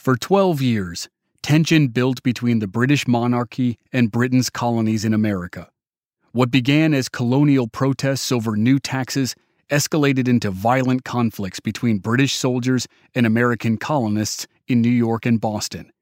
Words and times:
For 0.00 0.16
12 0.16 0.62
years, 0.62 1.10
tension 1.42 1.88
built 1.88 2.22
between 2.22 2.60
the 2.60 2.66
British 2.66 3.06
monarchy 3.06 3.78
and 3.92 4.10
Britain's 4.10 4.48
colonies 4.48 5.04
in 5.04 5.12
America. 5.12 5.68
What 6.32 6.50
began 6.50 6.94
as 6.94 7.10
colonial 7.10 7.68
protests 7.68 8.32
over 8.32 8.56
new 8.56 8.78
taxes 8.78 9.36
escalated 9.68 10.26
into 10.26 10.50
violent 10.50 11.04
conflicts 11.04 11.60
between 11.60 11.98
British 11.98 12.34
soldiers 12.34 12.88
and 13.14 13.26
American 13.26 13.76
colonists 13.76 14.46
in 14.66 14.80
New 14.80 14.88
York 14.88 15.26
and 15.26 15.38
Boston. 15.38 15.92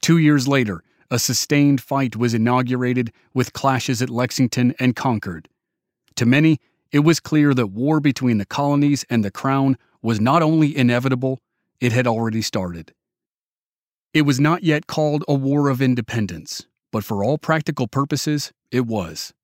Two 0.00 0.18
years 0.18 0.46
later, 0.46 0.84
a 1.10 1.18
sustained 1.18 1.80
fight 1.80 2.14
was 2.14 2.34
inaugurated 2.34 3.10
with 3.34 3.52
clashes 3.52 4.00
at 4.00 4.10
Lexington 4.10 4.76
and 4.78 4.94
Concord. 4.94 5.48
To 6.14 6.24
many, 6.24 6.60
it 6.92 7.00
was 7.00 7.18
clear 7.18 7.52
that 7.52 7.66
war 7.66 7.98
between 7.98 8.38
the 8.38 8.46
colonies 8.46 9.04
and 9.10 9.24
the 9.24 9.32
crown 9.32 9.76
was 10.02 10.20
not 10.20 10.40
only 10.40 10.76
inevitable, 10.76 11.40
it 11.80 11.90
had 11.90 12.06
already 12.06 12.42
started. 12.42 12.94
It 14.14 14.22
was 14.22 14.40
not 14.40 14.62
yet 14.62 14.86
called 14.86 15.22
a 15.28 15.34
war 15.34 15.68
of 15.68 15.82
independence, 15.82 16.66
but 16.90 17.04
for 17.04 17.22
all 17.22 17.36
practical 17.36 17.86
purposes, 17.86 18.52
it 18.70 18.86
was. 18.86 19.34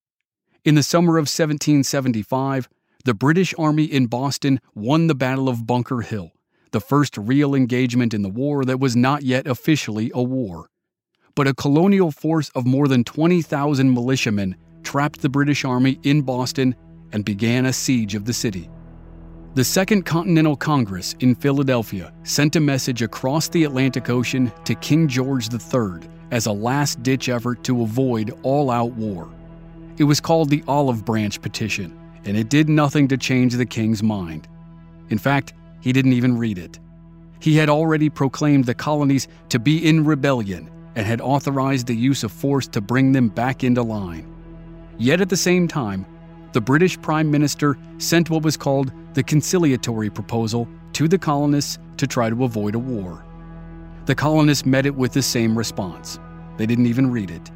In 0.64 0.74
the 0.74 0.82
summer 0.82 1.18
of 1.18 1.28
1775, 1.28 2.68
the 3.04 3.12
British 3.12 3.54
Army 3.58 3.84
in 3.84 4.06
Boston 4.06 4.60
won 4.74 5.06
the 5.06 5.14
Battle 5.14 5.50
of 5.50 5.66
Bunker 5.66 6.00
Hill, 6.00 6.32
the 6.70 6.80
first 6.80 7.18
real 7.18 7.54
engagement 7.54 8.14
in 8.14 8.22
the 8.22 8.30
war 8.30 8.64
that 8.64 8.80
was 8.80 8.96
not 8.96 9.22
yet 9.22 9.46
officially 9.46 10.10
a 10.14 10.22
war. 10.22 10.70
But 11.34 11.46
a 11.46 11.54
colonial 11.54 12.10
force 12.10 12.48
of 12.50 12.64
more 12.64 12.88
than 12.88 13.04
20,000 13.04 13.92
militiamen 13.92 14.56
trapped 14.82 15.20
the 15.20 15.28
British 15.28 15.66
Army 15.66 15.98
in 16.02 16.22
Boston 16.22 16.74
and 17.12 17.22
began 17.22 17.66
a 17.66 17.72
siege 17.74 18.14
of 18.14 18.24
the 18.24 18.32
city. 18.32 18.70
The 19.54 19.62
Second 19.62 20.02
Continental 20.02 20.56
Congress 20.56 21.14
in 21.20 21.36
Philadelphia 21.36 22.12
sent 22.24 22.56
a 22.56 22.60
message 22.60 23.02
across 23.02 23.46
the 23.46 23.62
Atlantic 23.62 24.10
Ocean 24.10 24.50
to 24.64 24.74
King 24.74 25.06
George 25.06 25.48
III 25.54 26.00
as 26.32 26.46
a 26.46 26.52
last 26.52 27.04
ditch 27.04 27.28
effort 27.28 27.62
to 27.62 27.82
avoid 27.82 28.36
all 28.42 28.68
out 28.68 28.90
war. 28.94 29.30
It 29.96 30.02
was 30.02 30.18
called 30.18 30.50
the 30.50 30.64
Olive 30.66 31.04
Branch 31.04 31.40
Petition, 31.40 31.96
and 32.24 32.36
it 32.36 32.48
did 32.48 32.68
nothing 32.68 33.06
to 33.06 33.16
change 33.16 33.54
the 33.54 33.64
king's 33.64 34.02
mind. 34.02 34.48
In 35.10 35.18
fact, 35.18 35.52
he 35.80 35.92
didn't 35.92 36.14
even 36.14 36.36
read 36.36 36.58
it. 36.58 36.80
He 37.38 37.54
had 37.54 37.68
already 37.68 38.10
proclaimed 38.10 38.64
the 38.64 38.74
colonies 38.74 39.28
to 39.50 39.60
be 39.60 39.88
in 39.88 40.04
rebellion 40.04 40.68
and 40.96 41.06
had 41.06 41.20
authorized 41.20 41.86
the 41.86 41.94
use 41.94 42.24
of 42.24 42.32
force 42.32 42.66
to 42.66 42.80
bring 42.80 43.12
them 43.12 43.28
back 43.28 43.62
into 43.62 43.84
line. 43.84 44.26
Yet 44.98 45.20
at 45.20 45.28
the 45.28 45.36
same 45.36 45.68
time, 45.68 46.06
the 46.54 46.60
British 46.60 47.02
Prime 47.02 47.32
Minister 47.32 47.76
sent 47.98 48.30
what 48.30 48.44
was 48.44 48.56
called 48.56 48.92
the 49.14 49.24
conciliatory 49.24 50.08
proposal 50.08 50.68
to 50.92 51.08
the 51.08 51.18
colonists 51.18 51.80
to 51.96 52.06
try 52.06 52.30
to 52.30 52.44
avoid 52.44 52.76
a 52.76 52.78
war. 52.78 53.24
The 54.06 54.14
colonists 54.14 54.64
met 54.64 54.86
it 54.86 54.94
with 54.94 55.12
the 55.12 55.22
same 55.22 55.58
response. 55.58 56.20
They 56.56 56.64
didn't 56.64 56.86
even 56.86 57.10
read 57.10 57.32
it. 57.32 57.50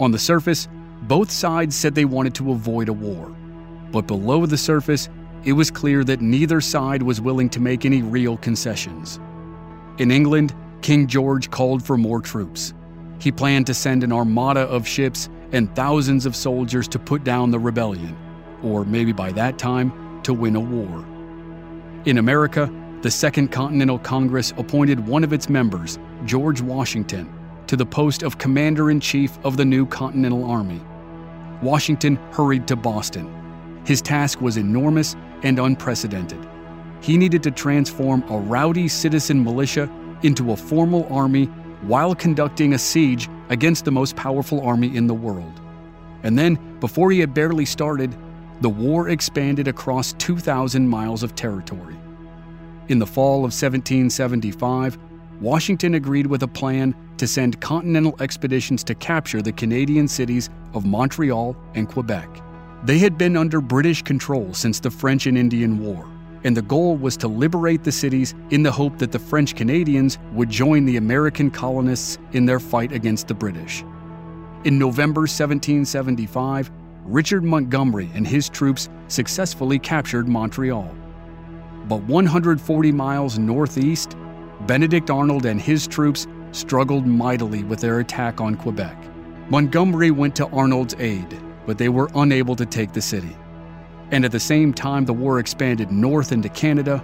On 0.00 0.10
the 0.10 0.18
surface, 0.18 0.68
both 1.02 1.30
sides 1.30 1.76
said 1.76 1.94
they 1.94 2.06
wanted 2.06 2.34
to 2.36 2.52
avoid 2.52 2.88
a 2.88 2.94
war. 2.94 3.30
But 3.92 4.06
below 4.06 4.46
the 4.46 4.56
surface, 4.56 5.10
it 5.44 5.52
was 5.52 5.70
clear 5.70 6.02
that 6.04 6.22
neither 6.22 6.62
side 6.62 7.02
was 7.02 7.20
willing 7.20 7.50
to 7.50 7.60
make 7.60 7.84
any 7.84 8.00
real 8.00 8.38
concessions. 8.38 9.20
In 9.98 10.10
England, 10.10 10.54
King 10.80 11.08
George 11.08 11.50
called 11.50 11.84
for 11.84 11.98
more 11.98 12.22
troops. 12.22 12.72
He 13.18 13.30
planned 13.30 13.66
to 13.66 13.74
send 13.74 14.02
an 14.02 14.12
armada 14.12 14.60
of 14.60 14.88
ships 14.88 15.28
and 15.52 15.74
thousands 15.74 16.26
of 16.26 16.34
soldiers 16.34 16.88
to 16.88 16.98
put 16.98 17.24
down 17.24 17.50
the 17.50 17.58
rebellion, 17.58 18.16
or 18.62 18.84
maybe 18.84 19.12
by 19.12 19.32
that 19.32 19.58
time, 19.58 20.22
to 20.22 20.32
win 20.34 20.56
a 20.56 20.60
war. 20.60 21.04
In 22.06 22.18
America, 22.18 22.72
the 23.02 23.10
Second 23.10 23.52
Continental 23.52 23.98
Congress 23.98 24.52
appointed 24.56 25.06
one 25.06 25.24
of 25.24 25.32
its 25.32 25.48
members, 25.48 25.98
George 26.24 26.60
Washington, 26.60 27.32
to 27.66 27.76
the 27.76 27.86
post 27.86 28.22
of 28.22 28.38
Commander 28.38 28.90
in 28.90 29.00
Chief 29.00 29.38
of 29.44 29.56
the 29.56 29.64
new 29.64 29.86
Continental 29.86 30.44
Army. 30.50 30.80
Washington 31.62 32.16
hurried 32.32 32.66
to 32.68 32.76
Boston. 32.76 33.82
His 33.86 34.00
task 34.00 34.40
was 34.40 34.56
enormous 34.56 35.16
and 35.42 35.58
unprecedented. 35.58 36.46
He 37.00 37.18
needed 37.18 37.42
to 37.42 37.50
transform 37.50 38.24
a 38.30 38.38
rowdy 38.38 38.88
citizen 38.88 39.44
militia 39.44 39.90
into 40.22 40.52
a 40.52 40.56
formal 40.56 41.06
army 41.12 41.46
while 41.82 42.14
conducting 42.14 42.72
a 42.72 42.78
siege 42.78 43.28
against 43.48 43.84
the 43.84 43.92
most 43.92 44.16
powerful 44.16 44.60
army 44.60 44.96
in 44.96 45.06
the 45.06 45.14
world. 45.14 45.60
And 46.22 46.38
then, 46.38 46.58
before 46.80 47.10
he 47.10 47.20
had 47.20 47.34
barely 47.34 47.64
started, 47.64 48.14
the 48.60 48.70
war 48.70 49.08
expanded 49.08 49.68
across 49.68 50.14
2,000 50.14 50.88
miles 50.88 51.22
of 51.22 51.34
territory. 51.34 51.96
In 52.88 52.98
the 52.98 53.06
fall 53.06 53.38
of 53.38 53.52
1775, 53.52 54.98
Washington 55.40 55.94
agreed 55.94 56.26
with 56.26 56.42
a 56.42 56.48
plan 56.48 56.94
to 57.18 57.26
send 57.26 57.60
continental 57.60 58.16
expeditions 58.20 58.84
to 58.84 58.94
capture 58.94 59.42
the 59.42 59.52
Canadian 59.52 60.08
cities 60.08 60.50
of 60.72 60.86
Montreal 60.86 61.56
and 61.74 61.88
Quebec. 61.88 62.28
They 62.84 62.98
had 62.98 63.18
been 63.18 63.36
under 63.36 63.60
British 63.60 64.02
control 64.02 64.54
since 64.54 64.80
the 64.80 64.90
French 64.90 65.26
and 65.26 65.36
Indian 65.36 65.78
War, 65.78 66.06
and 66.44 66.56
the 66.56 66.62
goal 66.62 66.96
was 66.96 67.16
to 67.16 67.28
liberate 67.28 67.82
the 67.82 67.92
cities 67.92 68.34
in 68.50 68.62
the 68.62 68.70
hope 68.70 68.98
that 68.98 69.10
the 69.10 69.18
French 69.18 69.56
Canadians 69.56 70.18
would 70.32 70.50
join 70.50 70.84
the 70.84 70.98
American 70.98 71.50
colonists 71.50 72.18
in 72.32 72.44
their 72.44 72.60
fight 72.60 72.92
against 72.92 73.26
the 73.28 73.34
British. 73.34 73.82
In 74.64 74.78
November 74.78 75.22
1775, 75.22 76.70
Richard 77.04 77.44
Montgomery 77.44 78.10
and 78.14 78.26
his 78.26 78.48
troops 78.48 78.88
successfully 79.08 79.78
captured 79.78 80.28
Montreal. 80.28 80.94
But 81.88 82.02
140 82.04 82.92
miles 82.92 83.38
northeast, 83.38 84.16
Benedict 84.66 85.10
Arnold 85.10 85.44
and 85.44 85.60
his 85.60 85.86
troops 85.86 86.26
struggled 86.52 87.06
mightily 87.06 87.64
with 87.64 87.80
their 87.80 88.00
attack 88.00 88.40
on 88.40 88.54
Quebec. 88.54 88.96
Montgomery 89.50 90.10
went 90.10 90.34
to 90.36 90.46
Arnold's 90.48 90.94
aid, 90.98 91.38
but 91.66 91.76
they 91.76 91.90
were 91.90 92.08
unable 92.14 92.56
to 92.56 92.64
take 92.64 92.92
the 92.92 93.02
city. 93.02 93.36
And 94.10 94.24
at 94.24 94.32
the 94.32 94.40
same 94.40 94.72
time 94.72 95.04
the 95.04 95.12
war 95.12 95.38
expanded 95.38 95.90
north 95.90 96.32
into 96.32 96.48
Canada, 96.48 97.02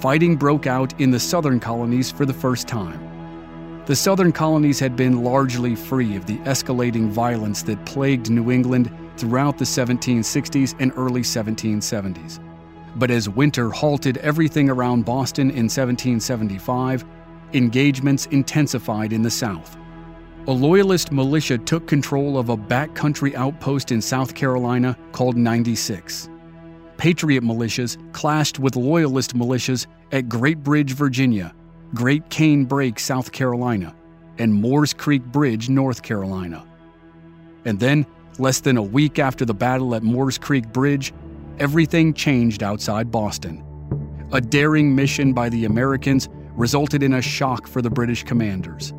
fighting 0.00 0.36
broke 0.36 0.66
out 0.66 0.98
in 1.00 1.10
the 1.10 1.20
southern 1.20 1.60
colonies 1.60 2.10
for 2.10 2.24
the 2.24 2.32
first 2.32 2.68
time. 2.68 3.08
The 3.86 3.96
southern 3.96 4.32
colonies 4.32 4.78
had 4.78 4.96
been 4.96 5.24
largely 5.24 5.74
free 5.74 6.14
of 6.14 6.26
the 6.26 6.36
escalating 6.40 7.08
violence 7.08 7.62
that 7.62 7.86
plagued 7.86 8.30
New 8.30 8.50
England 8.50 8.94
throughout 9.16 9.56
the 9.56 9.64
1760s 9.64 10.74
and 10.78 10.92
early 10.96 11.22
1770s. 11.22 12.38
But 12.96 13.10
as 13.10 13.28
winter 13.28 13.70
halted 13.70 14.18
everything 14.18 14.68
around 14.68 15.04
Boston 15.04 15.50
in 15.50 15.70
1775, 15.70 17.04
engagements 17.54 18.26
intensified 18.26 19.12
in 19.12 19.22
the 19.22 19.30
South. 19.30 19.76
A 20.48 20.52
Loyalist 20.52 21.10
militia 21.10 21.58
took 21.58 21.86
control 21.86 22.38
of 22.38 22.48
a 22.48 22.56
backcountry 22.56 23.34
outpost 23.34 23.90
in 23.90 24.00
South 24.00 24.34
Carolina 24.34 24.96
called 25.12 25.36
96. 25.36 26.28
Patriot 26.98 27.42
militias 27.42 27.96
clashed 28.12 28.58
with 28.58 28.76
Loyalist 28.76 29.34
militias 29.34 29.86
at 30.12 30.28
Great 30.28 30.64
Bridge, 30.64 30.92
Virginia, 30.92 31.54
Great 31.94 32.28
Cane 32.28 32.64
Brake, 32.64 32.98
South 32.98 33.30
Carolina, 33.32 33.94
and 34.38 34.52
Moores 34.52 34.92
Creek 34.92 35.22
Bridge, 35.24 35.68
North 35.68 36.02
Carolina. 36.02 36.66
And 37.64 37.78
then, 37.78 38.04
less 38.38 38.60
than 38.60 38.76
a 38.76 38.82
week 38.82 39.18
after 39.18 39.44
the 39.44 39.54
battle 39.54 39.94
at 39.94 40.02
Moores 40.02 40.38
Creek 40.38 40.72
Bridge, 40.72 41.14
everything 41.60 42.12
changed 42.14 42.62
outside 42.64 43.10
Boston. 43.12 43.64
A 44.32 44.40
daring 44.40 44.94
mission 44.94 45.32
by 45.32 45.48
the 45.48 45.64
Americans 45.64 46.28
resulted 46.54 47.04
in 47.04 47.14
a 47.14 47.22
shock 47.22 47.68
for 47.68 47.80
the 47.80 47.90
British 47.90 48.24
commanders. 48.24 48.92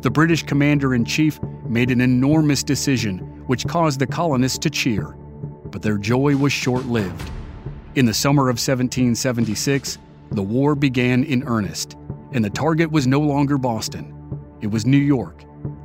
The 0.00 0.10
British 0.10 0.42
commander 0.42 0.94
in 0.94 1.04
chief 1.04 1.40
made 1.68 1.90
an 1.90 2.00
enormous 2.00 2.64
decision 2.64 3.18
which 3.46 3.66
caused 3.66 4.00
the 4.00 4.06
colonists 4.06 4.58
to 4.58 4.70
cheer, 4.70 5.16
but 5.70 5.82
their 5.82 5.98
joy 5.98 6.36
was 6.36 6.52
short 6.52 6.86
lived. 6.86 7.30
In 7.98 8.06
the 8.06 8.14
summer 8.14 8.42
of 8.42 8.60
1776, 8.60 9.98
the 10.30 10.40
war 10.40 10.76
began 10.76 11.24
in 11.24 11.42
earnest 11.48 11.96
and 12.30 12.44
the 12.44 12.50
target 12.50 12.92
was 12.92 13.08
no 13.08 13.18
longer 13.18 13.58
Boston. 13.58 14.14
It 14.60 14.68
was 14.68 14.86
New 14.86 14.98
York, 14.98 15.42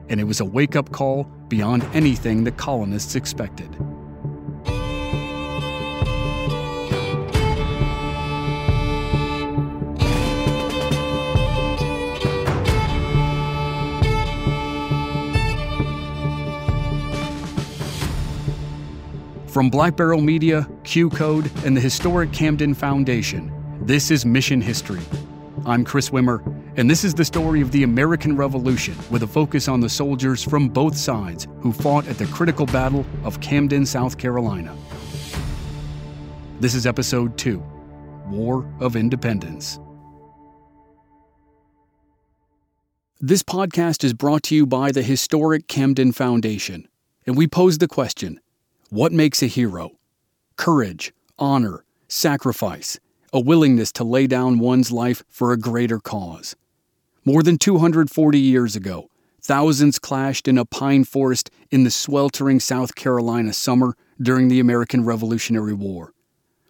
and 0.09 0.19
it 0.19 0.23
was 0.23 0.39
a 0.39 0.45
wake 0.45 0.75
up 0.75 0.91
call 0.91 1.23
beyond 1.47 1.83
anything 1.95 2.43
the 2.43 2.51
colonists 2.51 3.15
expected. 3.15 3.67
From 19.53 19.69
Black 19.69 19.95
Barrel 19.95 20.19
Media, 20.19 20.67
QCODE, 20.81 21.63
and 21.63 21.77
the 21.77 21.79
historic 21.79 22.33
Camden 22.33 22.73
Foundation, 22.73 23.53
this 23.85 24.09
is 24.09 24.25
Mission 24.25 24.59
History 24.59 25.03
I'm 25.67 25.85
Chris 25.85 26.09
Wimmer, 26.09 26.41
and 26.75 26.89
this 26.89 27.03
is 27.03 27.13
the 27.13 27.23
story 27.23 27.61
of 27.61 27.71
the 27.71 27.83
American 27.83 28.35
Revolution 28.35 28.95
with 29.11 29.21
a 29.21 29.27
focus 29.27 29.67
on 29.67 29.79
the 29.79 29.89
soldiers 29.89 30.41
from 30.41 30.69
both 30.69 30.97
sides 30.97 31.47
who 31.61 31.71
fought 31.71 32.07
at 32.07 32.17
the 32.17 32.25
critical 32.25 32.65
battle 32.65 33.05
of 33.23 33.39
Camden, 33.41 33.85
South 33.85 34.17
Carolina. 34.17 34.75
This 36.59 36.73
is 36.73 36.87
Episode 36.87 37.37
2 37.37 37.63
War 38.29 38.67
of 38.79 38.95
Independence. 38.95 39.79
This 43.19 43.43
podcast 43.43 44.03
is 44.03 44.15
brought 44.15 44.41
to 44.45 44.55
you 44.55 44.65
by 44.65 44.91
the 44.91 45.03
historic 45.03 45.67
Camden 45.67 46.11
Foundation, 46.11 46.87
and 47.27 47.37
we 47.37 47.45
pose 47.45 47.77
the 47.77 47.87
question 47.87 48.39
What 48.93 49.11
makes 49.11 49.41
a 49.41 49.47
hero? 49.47 49.97
Courage, 50.55 51.15
honor, 51.39 51.83
sacrifice, 52.07 52.99
a 53.33 53.39
willingness 53.39 53.91
to 53.93 54.03
lay 54.03 54.27
down 54.27 54.59
one's 54.59 54.91
life 54.91 55.23
for 55.27 55.51
a 55.51 55.57
greater 55.57 55.97
cause. 55.99 56.55
More 57.25 57.41
than 57.41 57.57
240 57.57 58.37
years 58.37 58.75
ago, 58.75 59.09
thousands 59.41 59.97
clashed 59.97 60.47
in 60.47 60.59
a 60.59 60.65
pine 60.65 61.05
forest 61.05 61.49
in 61.71 61.85
the 61.85 61.89
sweltering 61.89 62.59
South 62.59 62.93
Carolina 62.93 63.51
summer 63.53 63.95
during 64.21 64.47
the 64.47 64.59
American 64.59 65.03
Revolutionary 65.03 65.73
War. 65.73 66.13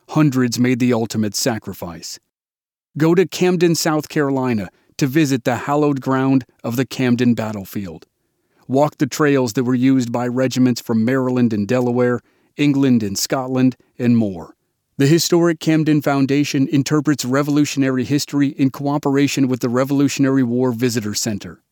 Hundreds 0.07 0.57
made 0.57 0.79
the 0.79 0.93
ultimate 0.93 1.35
sacrifice. 1.35 2.21
Go 2.97 3.15
to 3.15 3.27
Camden, 3.27 3.75
South 3.75 4.07
Carolina 4.07 4.69
to 4.95 5.07
visit 5.07 5.43
the 5.43 5.57
hallowed 5.67 5.99
ground 5.99 6.45
of 6.63 6.77
the 6.77 6.85
Camden 6.85 7.33
battlefield. 7.33 8.07
Walk 8.67 8.97
the 8.97 9.07
trails 9.07 9.53
that 9.53 9.63
were 9.63 9.75
used 9.75 10.11
by 10.11 10.27
regiments 10.27 10.81
from 10.81 11.03
Maryland 11.03 11.53
and 11.53 11.67
Delaware, 11.67 12.21
England 12.57 13.03
and 13.03 13.17
Scotland, 13.17 13.75
and 13.97 14.15
more. 14.17 14.55
The 14.97 15.07
historic 15.07 15.59
Camden 15.59 16.01
Foundation 16.01 16.67
interprets 16.67 17.25
Revolutionary 17.25 18.03
history 18.03 18.49
in 18.49 18.69
cooperation 18.69 19.47
with 19.47 19.59
the 19.59 19.69
Revolutionary 19.69 20.43
War 20.43 20.71
Visitor 20.71 21.15
Center. 21.15 21.63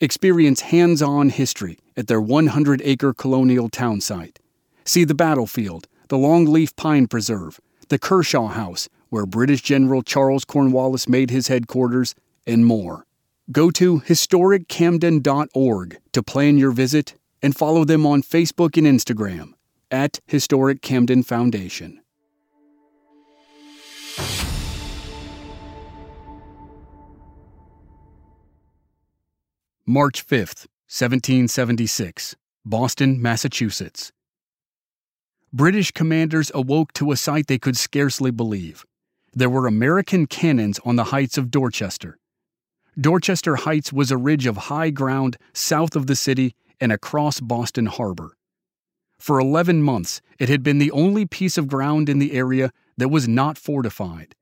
Experience 0.00 0.62
hands 0.62 1.02
on 1.02 1.28
history 1.28 1.78
at 1.94 2.06
their 2.06 2.22
100 2.22 2.80
acre 2.82 3.12
colonial 3.12 3.68
town 3.68 4.00
site. 4.00 4.38
See 4.84 5.04
the 5.04 5.14
battlefield, 5.14 5.88
the 6.08 6.16
Longleaf 6.16 6.74
Pine 6.74 7.06
Preserve, 7.06 7.60
the 7.90 7.98
Kershaw 7.98 8.46
House, 8.46 8.88
where 9.10 9.26
British 9.26 9.60
General 9.60 10.02
Charles 10.02 10.46
Cornwallis 10.46 11.06
made 11.06 11.30
his 11.30 11.48
headquarters, 11.48 12.14
and 12.46 12.64
more. 12.64 13.04
Go 13.52 13.70
to 13.72 14.00
historiccamden.org 14.02 15.98
to 16.12 16.22
plan 16.22 16.56
your 16.56 16.70
visit 16.70 17.14
and 17.42 17.56
follow 17.56 17.84
them 17.84 18.06
on 18.06 18.22
Facebook 18.22 18.76
and 18.76 18.86
Instagram 18.86 19.54
at 19.90 20.20
Historic 20.28 20.82
Camden 20.82 21.24
Foundation. 21.24 22.00
March 29.84 30.24
5th, 30.24 30.68
1776, 30.86 32.36
Boston, 32.64 33.20
Massachusetts. 33.20 34.12
British 35.52 35.90
commanders 35.90 36.52
awoke 36.54 36.92
to 36.92 37.10
a 37.10 37.16
sight 37.16 37.48
they 37.48 37.58
could 37.58 37.76
scarcely 37.76 38.30
believe. 38.30 38.84
There 39.34 39.50
were 39.50 39.66
American 39.66 40.28
cannons 40.28 40.78
on 40.84 40.94
the 40.94 41.04
heights 41.04 41.36
of 41.36 41.50
Dorchester. 41.50 42.19
Dorchester 42.98 43.56
Heights 43.56 43.92
was 43.92 44.10
a 44.10 44.16
ridge 44.16 44.46
of 44.46 44.56
high 44.56 44.90
ground 44.90 45.36
south 45.52 45.94
of 45.94 46.06
the 46.06 46.16
city 46.16 46.54
and 46.80 46.92
across 46.92 47.40
Boston 47.40 47.86
Harbor. 47.86 48.36
For 49.18 49.38
11 49.38 49.82
months, 49.82 50.20
it 50.38 50.48
had 50.48 50.62
been 50.62 50.78
the 50.78 50.90
only 50.90 51.26
piece 51.26 51.58
of 51.58 51.68
ground 51.68 52.08
in 52.08 52.18
the 52.18 52.32
area 52.32 52.72
that 52.96 53.10
was 53.10 53.28
not 53.28 53.58
fortified. 53.58 54.34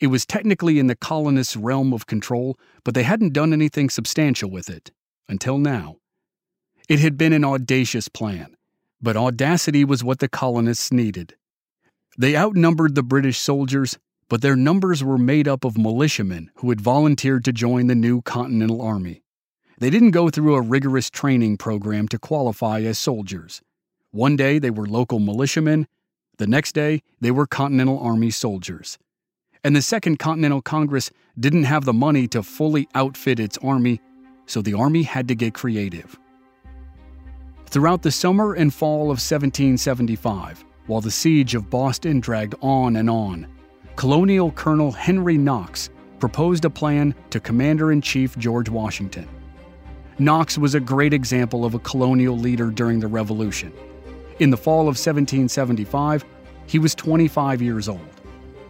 It 0.00 0.06
was 0.06 0.24
technically 0.24 0.78
in 0.78 0.86
the 0.86 0.96
colonists' 0.96 1.56
realm 1.56 1.92
of 1.92 2.06
control, 2.06 2.58
but 2.84 2.94
they 2.94 3.02
hadn't 3.02 3.32
done 3.32 3.52
anything 3.52 3.90
substantial 3.90 4.50
with 4.50 4.70
it 4.70 4.92
until 5.28 5.58
now. 5.58 5.96
It 6.88 7.00
had 7.00 7.16
been 7.16 7.32
an 7.32 7.44
audacious 7.44 8.08
plan, 8.08 8.56
but 9.00 9.16
audacity 9.16 9.84
was 9.84 10.04
what 10.04 10.18
the 10.18 10.28
colonists 10.28 10.92
needed. 10.92 11.34
They 12.16 12.36
outnumbered 12.36 12.94
the 12.94 13.02
British 13.02 13.38
soldiers, 13.38 13.98
but 14.28 14.42
their 14.42 14.56
numbers 14.56 15.02
were 15.02 15.18
made 15.18 15.46
up 15.46 15.64
of 15.64 15.78
militiamen 15.78 16.50
who 16.56 16.70
had 16.70 16.80
volunteered 16.80 17.44
to 17.44 17.52
join 17.52 17.86
the 17.86 17.94
new 17.94 18.22
Continental 18.22 18.82
Army. 18.82 19.22
They 19.78 19.90
didn't 19.90 20.12
go 20.12 20.30
through 20.30 20.54
a 20.54 20.62
rigorous 20.62 21.10
training 21.10 21.56
program 21.56 22.08
to 22.08 22.18
qualify 22.18 22.80
as 22.82 22.98
soldiers. 22.98 23.62
One 24.10 24.36
day 24.36 24.58
they 24.58 24.70
were 24.70 24.86
local 24.86 25.18
militiamen, 25.18 25.88
the 26.38 26.46
next 26.46 26.72
day 26.72 27.02
they 27.20 27.30
were 27.30 27.46
Continental 27.46 27.98
Army 27.98 28.30
soldiers 28.30 28.98
and 29.64 29.74
the 29.74 29.82
Second 29.82 30.18
Continental 30.18 30.60
Congress 30.60 31.10
didn't 31.40 31.64
have 31.64 31.86
the 31.86 31.92
money 31.92 32.28
to 32.28 32.42
fully 32.42 32.86
outfit 32.94 33.40
its 33.40 33.58
army, 33.58 34.00
so 34.46 34.60
the 34.60 34.74
army 34.74 35.02
had 35.02 35.26
to 35.28 35.34
get 35.34 35.54
creative. 35.54 36.18
Throughout 37.66 38.02
the 38.02 38.12
summer 38.12 38.52
and 38.52 38.72
fall 38.72 39.04
of 39.04 39.18
1775, 39.18 40.64
while 40.86 41.00
the 41.00 41.10
siege 41.10 41.54
of 41.54 41.70
Boston 41.70 42.20
dragged 42.20 42.54
on 42.60 42.96
and 42.96 43.08
on, 43.08 43.48
Colonial 43.96 44.50
Colonel 44.50 44.90
Henry 44.90 45.38
Knox 45.38 45.88
proposed 46.18 46.64
a 46.64 46.70
plan 46.70 47.14
to 47.30 47.38
Commander 47.38 47.92
in 47.92 48.00
Chief 48.00 48.36
George 48.36 48.68
Washington. 48.68 49.28
Knox 50.18 50.58
was 50.58 50.74
a 50.74 50.80
great 50.80 51.12
example 51.12 51.64
of 51.64 51.74
a 51.74 51.78
colonial 51.78 52.36
leader 52.36 52.70
during 52.70 52.98
the 52.98 53.06
Revolution. 53.06 53.72
In 54.40 54.50
the 54.50 54.56
fall 54.56 54.82
of 54.82 54.96
1775, 54.98 56.24
he 56.66 56.80
was 56.80 56.94
25 56.96 57.62
years 57.62 57.88
old. 57.88 58.00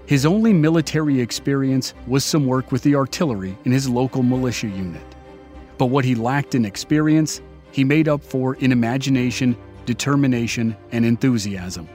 His 0.05 0.27
only 0.27 0.53
military 0.53 1.19
experience 1.19 1.95
was 2.07 2.23
some 2.23 2.47
work 2.47 2.71
with 2.71 2.83
the 2.83 2.95
artillery 2.95 3.57
in 3.65 3.73
his 3.73 3.89
local 3.89 4.23
militia 4.23 4.69
unit. 4.69 5.03
But 5.79 5.87
what 5.87 6.05
he 6.05 6.15
lacked 6.15 6.55
in 6.55 6.67
experience, 6.67 7.41
he 7.73 7.83
made 7.83 8.09
up 8.09 8.23
for 8.23 8.57
in 8.57 8.73
imagination, 8.73 9.57
determination, 9.87 10.77
and 10.93 11.07
enthusiasm. 11.07 11.89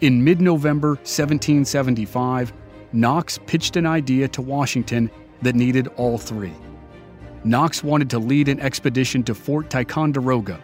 In 0.00 0.24
mid 0.24 0.40
November 0.40 0.90
1775, 0.90 2.54
Knox 2.94 3.38
pitched 3.46 3.76
an 3.76 3.84
idea 3.84 4.28
to 4.28 4.40
Washington 4.40 5.10
that 5.42 5.54
needed 5.54 5.88
all 5.96 6.16
three. 6.16 6.54
Knox 7.44 7.84
wanted 7.84 8.08
to 8.08 8.18
lead 8.18 8.48
an 8.48 8.60
expedition 8.60 9.22
to 9.24 9.34
Fort 9.34 9.68
Ticonderoga, 9.68 10.58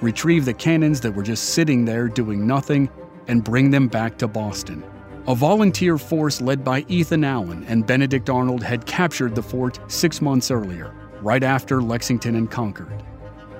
retrieve 0.00 0.44
the 0.44 0.54
cannons 0.54 1.00
that 1.02 1.12
were 1.12 1.22
just 1.22 1.50
sitting 1.50 1.84
there 1.84 2.08
doing 2.08 2.48
nothing, 2.48 2.90
and 3.28 3.44
bring 3.44 3.70
them 3.70 3.86
back 3.86 4.18
to 4.18 4.26
Boston. 4.26 4.82
A 5.28 5.36
volunteer 5.36 5.96
force 5.96 6.40
led 6.40 6.64
by 6.64 6.84
Ethan 6.88 7.22
Allen 7.22 7.64
and 7.68 7.86
Benedict 7.86 8.28
Arnold 8.28 8.64
had 8.64 8.86
captured 8.86 9.36
the 9.36 9.42
fort 9.42 9.78
six 9.86 10.20
months 10.20 10.50
earlier, 10.50 10.92
right 11.22 11.44
after 11.44 11.80
Lexington 11.80 12.34
and 12.34 12.50
Concord. 12.50 13.04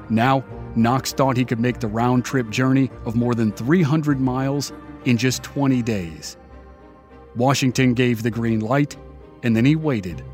Now, 0.08 0.42
Knox 0.74 1.12
thought 1.12 1.36
he 1.36 1.44
could 1.44 1.60
make 1.60 1.78
the 1.78 1.86
round 1.86 2.24
trip 2.24 2.50
journey 2.50 2.90
of 3.04 3.14
more 3.14 3.36
than 3.36 3.52
300 3.52 4.18
miles 4.18 4.72
in 5.04 5.16
just 5.16 5.42
20 5.42 5.82
days. 5.82 6.36
Washington 7.36 7.94
gave 7.94 8.22
the 8.22 8.30
green 8.30 8.60
light, 8.60 8.96
and 9.42 9.54
then 9.56 9.64
he 9.64 9.76
waited. 9.76 10.24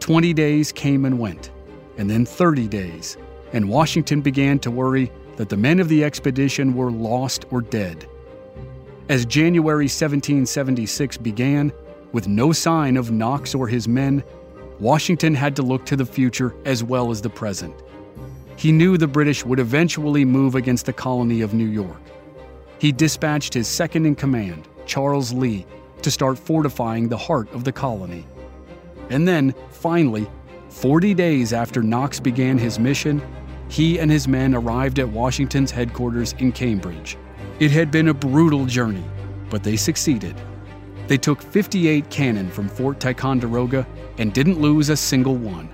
20 0.00 0.32
days 0.32 0.72
came 0.72 1.04
and 1.04 1.18
went, 1.18 1.50
and 1.98 2.08
then 2.08 2.24
30 2.24 2.68
days, 2.68 3.16
and 3.52 3.68
Washington 3.68 4.20
began 4.20 4.58
to 4.60 4.70
worry 4.70 5.10
that 5.36 5.48
the 5.48 5.56
men 5.56 5.80
of 5.80 5.88
the 5.88 6.04
expedition 6.04 6.74
were 6.74 6.90
lost 6.90 7.44
or 7.50 7.60
dead. 7.60 8.08
As 9.08 9.24
January 9.24 9.84
1776 9.84 11.16
began, 11.18 11.72
with 12.12 12.26
no 12.26 12.52
sign 12.52 12.96
of 12.96 13.10
Knox 13.10 13.54
or 13.54 13.68
his 13.68 13.86
men, 13.86 14.24
Washington 14.80 15.34
had 15.34 15.54
to 15.56 15.62
look 15.62 15.84
to 15.86 15.96
the 15.96 16.06
future 16.06 16.54
as 16.64 16.82
well 16.82 17.10
as 17.10 17.20
the 17.20 17.30
present. 17.30 17.74
He 18.56 18.72
knew 18.72 18.96
the 18.96 19.06
British 19.06 19.44
would 19.44 19.60
eventually 19.60 20.24
move 20.24 20.54
against 20.54 20.86
the 20.86 20.92
colony 20.92 21.42
of 21.42 21.54
New 21.54 21.66
York. 21.66 22.00
He 22.78 22.92
dispatched 22.92 23.54
his 23.54 23.68
second 23.68 24.06
in 24.06 24.14
command, 24.14 24.68
Charles 24.84 25.32
Lee, 25.32 25.66
to 26.02 26.10
start 26.10 26.38
fortifying 26.38 27.08
the 27.08 27.16
heart 27.16 27.52
of 27.52 27.64
the 27.64 27.72
colony. 27.72 28.26
And 29.10 29.26
then, 29.26 29.54
finally, 29.70 30.28
40 30.68 31.14
days 31.14 31.52
after 31.52 31.82
Knox 31.82 32.20
began 32.20 32.58
his 32.58 32.78
mission, 32.78 33.22
he 33.68 33.98
and 33.98 34.10
his 34.10 34.28
men 34.28 34.54
arrived 34.54 34.98
at 34.98 35.08
Washington's 35.08 35.70
headquarters 35.70 36.34
in 36.34 36.52
Cambridge. 36.52 37.16
It 37.58 37.70
had 37.70 37.90
been 37.90 38.08
a 38.08 38.14
brutal 38.14 38.66
journey, 38.66 39.04
but 39.48 39.62
they 39.62 39.76
succeeded. 39.76 40.36
They 41.06 41.16
took 41.16 41.40
58 41.40 42.10
cannon 42.10 42.50
from 42.50 42.68
Fort 42.68 43.00
Ticonderoga 43.00 43.86
and 44.18 44.32
didn't 44.32 44.60
lose 44.60 44.90
a 44.90 44.96
single 44.96 45.36
one. 45.36 45.68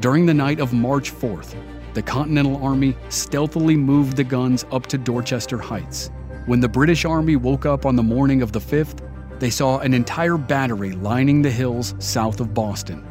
During 0.00 0.26
the 0.26 0.34
night 0.34 0.60
of 0.60 0.72
March 0.72 1.12
4th, 1.12 1.54
the 1.94 2.02
Continental 2.02 2.62
Army 2.64 2.96
stealthily 3.08 3.76
moved 3.76 4.16
the 4.16 4.24
guns 4.24 4.64
up 4.70 4.86
to 4.86 4.98
Dorchester 4.98 5.58
Heights. 5.58 6.10
When 6.46 6.60
the 6.60 6.68
British 6.68 7.04
Army 7.04 7.36
woke 7.36 7.66
up 7.66 7.86
on 7.86 7.96
the 7.96 8.02
morning 8.02 8.42
of 8.42 8.52
the 8.52 8.60
5th, 8.60 9.06
they 9.40 9.50
saw 9.50 9.78
an 9.78 9.94
entire 9.94 10.36
battery 10.36 10.92
lining 10.92 11.42
the 11.42 11.50
hills 11.50 11.94
south 11.98 12.40
of 12.40 12.54
Boston. 12.54 13.06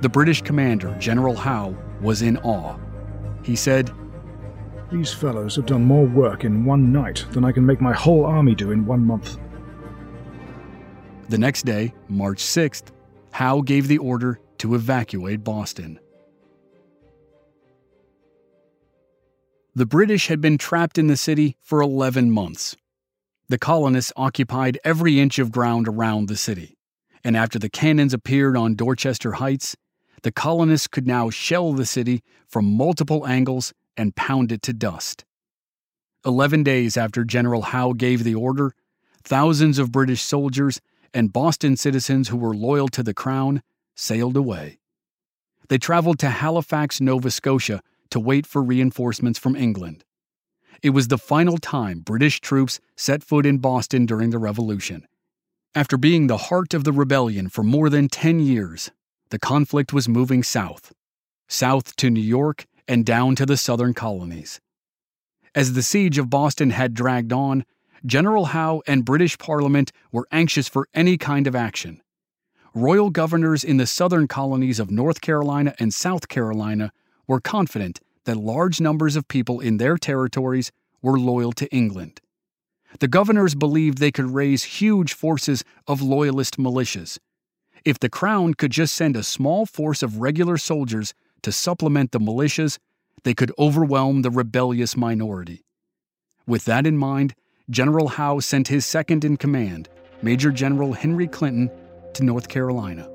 The 0.00 0.08
British 0.08 0.42
commander, 0.42 0.96
General 0.98 1.36
Howe, 1.36 1.76
was 2.00 2.22
in 2.22 2.36
awe. 2.38 2.76
He 3.44 3.54
said, 3.54 3.92
these 4.90 5.12
fellows 5.12 5.56
have 5.56 5.64
done 5.64 5.84
more 5.84 6.04
work 6.04 6.44
in 6.44 6.66
one 6.66 6.92
night 6.92 7.24
than 7.30 7.46
I 7.46 7.52
can 7.52 7.64
make 7.64 7.80
my 7.80 7.94
whole 7.94 8.26
army 8.26 8.54
do 8.54 8.72
in 8.72 8.84
one 8.84 9.06
month. 9.06 9.38
The 11.30 11.38
next 11.38 11.64
day, 11.64 11.94
March 12.08 12.42
6th, 12.42 12.92
Howe 13.30 13.62
gave 13.62 13.88
the 13.88 13.96
order 13.96 14.38
to 14.58 14.74
evacuate 14.74 15.42
Boston. 15.42 15.98
The 19.74 19.86
British 19.86 20.26
had 20.26 20.42
been 20.42 20.58
trapped 20.58 20.98
in 20.98 21.06
the 21.06 21.16
city 21.16 21.56
for 21.62 21.80
11 21.80 22.30
months. 22.30 22.76
The 23.48 23.56
colonists 23.56 24.12
occupied 24.16 24.78
every 24.84 25.18
inch 25.18 25.38
of 25.38 25.50
ground 25.50 25.88
around 25.88 26.28
the 26.28 26.36
city, 26.36 26.76
and 27.24 27.38
after 27.38 27.58
the 27.58 27.70
cannons 27.70 28.12
appeared 28.12 28.54
on 28.54 28.74
Dorchester 28.74 29.32
Heights, 29.32 29.74
the 30.24 30.30
colonists 30.30 30.88
could 30.88 31.06
now 31.06 31.30
shell 31.30 31.72
the 31.72 31.86
city 31.86 32.22
from 32.46 32.76
multiple 32.76 33.26
angles 33.26 33.72
and 33.96 34.14
pound 34.14 34.52
it 34.52 34.60
to 34.62 34.74
dust. 34.74 35.24
Eleven 36.22 36.62
days 36.62 36.98
after 36.98 37.24
General 37.24 37.62
Howe 37.62 37.94
gave 37.94 38.24
the 38.24 38.34
order, 38.34 38.74
thousands 39.24 39.78
of 39.78 39.90
British 39.90 40.20
soldiers 40.20 40.82
and 41.14 41.32
Boston 41.32 41.78
citizens 41.78 42.28
who 42.28 42.36
were 42.36 42.54
loyal 42.54 42.88
to 42.88 43.02
the 43.02 43.14
Crown 43.14 43.62
sailed 43.94 44.36
away. 44.36 44.80
They 45.68 45.78
traveled 45.78 46.18
to 46.18 46.28
Halifax, 46.28 47.00
Nova 47.00 47.30
Scotia 47.30 47.82
to 48.12 48.20
wait 48.20 48.46
for 48.46 48.62
reinforcements 48.62 49.38
from 49.38 49.56
England. 49.56 50.04
It 50.82 50.90
was 50.90 51.08
the 51.08 51.18
final 51.18 51.58
time 51.58 52.00
British 52.00 52.40
troops 52.40 52.80
set 52.96 53.22
foot 53.22 53.44
in 53.44 53.58
Boston 53.58 54.06
during 54.06 54.30
the 54.30 54.38
Revolution. 54.38 55.06
After 55.74 55.96
being 55.96 56.26
the 56.26 56.36
heart 56.48 56.74
of 56.74 56.84
the 56.84 56.92
rebellion 56.92 57.48
for 57.48 57.62
more 57.62 57.88
than 57.88 58.08
10 58.08 58.40
years, 58.40 58.90
the 59.30 59.38
conflict 59.38 59.92
was 59.92 60.08
moving 60.08 60.42
south, 60.42 60.92
south 61.48 61.96
to 61.96 62.10
New 62.10 62.20
York 62.20 62.66
and 62.86 63.06
down 63.06 63.34
to 63.36 63.46
the 63.46 63.56
southern 63.56 63.94
colonies. 63.94 64.60
As 65.54 65.72
the 65.72 65.82
siege 65.82 66.18
of 66.18 66.28
Boston 66.28 66.70
had 66.70 66.94
dragged 66.94 67.32
on, 67.32 67.64
General 68.04 68.46
Howe 68.46 68.82
and 68.86 69.04
British 69.04 69.38
Parliament 69.38 69.92
were 70.10 70.28
anxious 70.32 70.68
for 70.68 70.88
any 70.92 71.16
kind 71.16 71.46
of 71.46 71.54
action. 71.54 72.02
Royal 72.74 73.10
governors 73.10 73.62
in 73.62 73.76
the 73.76 73.86
southern 73.86 74.26
colonies 74.26 74.80
of 74.80 74.90
North 74.90 75.20
Carolina 75.20 75.74
and 75.78 75.94
South 75.94 76.28
Carolina 76.28 76.92
were 77.32 77.40
confident 77.40 77.98
that 78.26 78.36
large 78.36 78.78
numbers 78.78 79.16
of 79.16 79.26
people 79.26 79.58
in 79.58 79.78
their 79.78 79.96
territories 79.96 80.70
were 81.00 81.18
loyal 81.18 81.50
to 81.50 81.66
England. 81.74 82.20
The 83.00 83.08
governors 83.08 83.54
believed 83.54 83.96
they 83.96 84.12
could 84.12 84.34
raise 84.34 84.64
huge 84.64 85.14
forces 85.14 85.64
of 85.86 86.02
loyalist 86.02 86.58
militias. 86.58 87.18
If 87.86 87.98
the 87.98 88.10
crown 88.10 88.52
could 88.52 88.70
just 88.70 88.94
send 88.94 89.16
a 89.16 89.22
small 89.22 89.64
force 89.64 90.02
of 90.02 90.18
regular 90.18 90.58
soldiers 90.58 91.14
to 91.40 91.52
supplement 91.52 92.12
the 92.12 92.20
militias, 92.20 92.78
they 93.24 93.32
could 93.32 93.50
overwhelm 93.58 94.20
the 94.20 94.30
rebellious 94.30 94.94
minority. 94.94 95.64
With 96.46 96.66
that 96.66 96.86
in 96.86 96.98
mind, 96.98 97.34
General 97.70 98.08
Howe 98.08 98.40
sent 98.40 98.68
his 98.68 98.84
second 98.84 99.24
in 99.24 99.38
command, 99.38 99.88
Major 100.20 100.50
General 100.50 100.92
Henry 100.92 101.28
Clinton, 101.28 101.70
to 102.12 102.24
North 102.24 102.48
Carolina. 102.48 103.11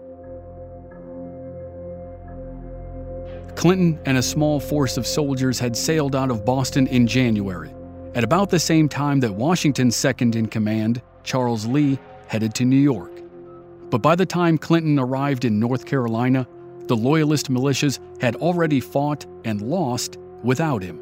Clinton 3.58 4.00
and 4.06 4.20
a 4.20 4.22
small 4.22 4.60
force 4.60 4.98
of 4.98 5.08
soldiers 5.08 5.58
had 5.58 5.76
sailed 5.76 6.16
out 6.16 6.30
of 6.30 6.46
Boston 6.46 6.86
in 6.86 7.08
January, 7.08 7.74
at 8.14 8.24
about 8.24 8.52
the 8.52 8.60
same 8.60 8.88
time 8.88 9.20
that 9.22 9.34
Washington's 9.34 9.96
second 9.96 10.36
in 10.36 10.46
command, 10.46 11.02
Charles 11.24 11.66
Lee, 11.66 11.98
headed 12.28 12.54
to 12.54 12.66
New 12.66 12.78
York. 12.78 13.12
But 13.90 14.04
by 14.04 14.14
the 14.14 14.28
time 14.28 14.60
Clinton 14.60 15.00
arrived 15.00 15.44
in 15.44 15.60
North 15.60 15.88
Carolina, 15.88 16.48
the 16.86 16.96
Loyalist 16.96 17.50
militias 17.52 17.98
had 18.22 18.36
already 18.36 18.80
fought 18.80 19.26
and 19.44 19.60
lost 19.60 20.18
without 20.44 20.84
him. 20.84 21.02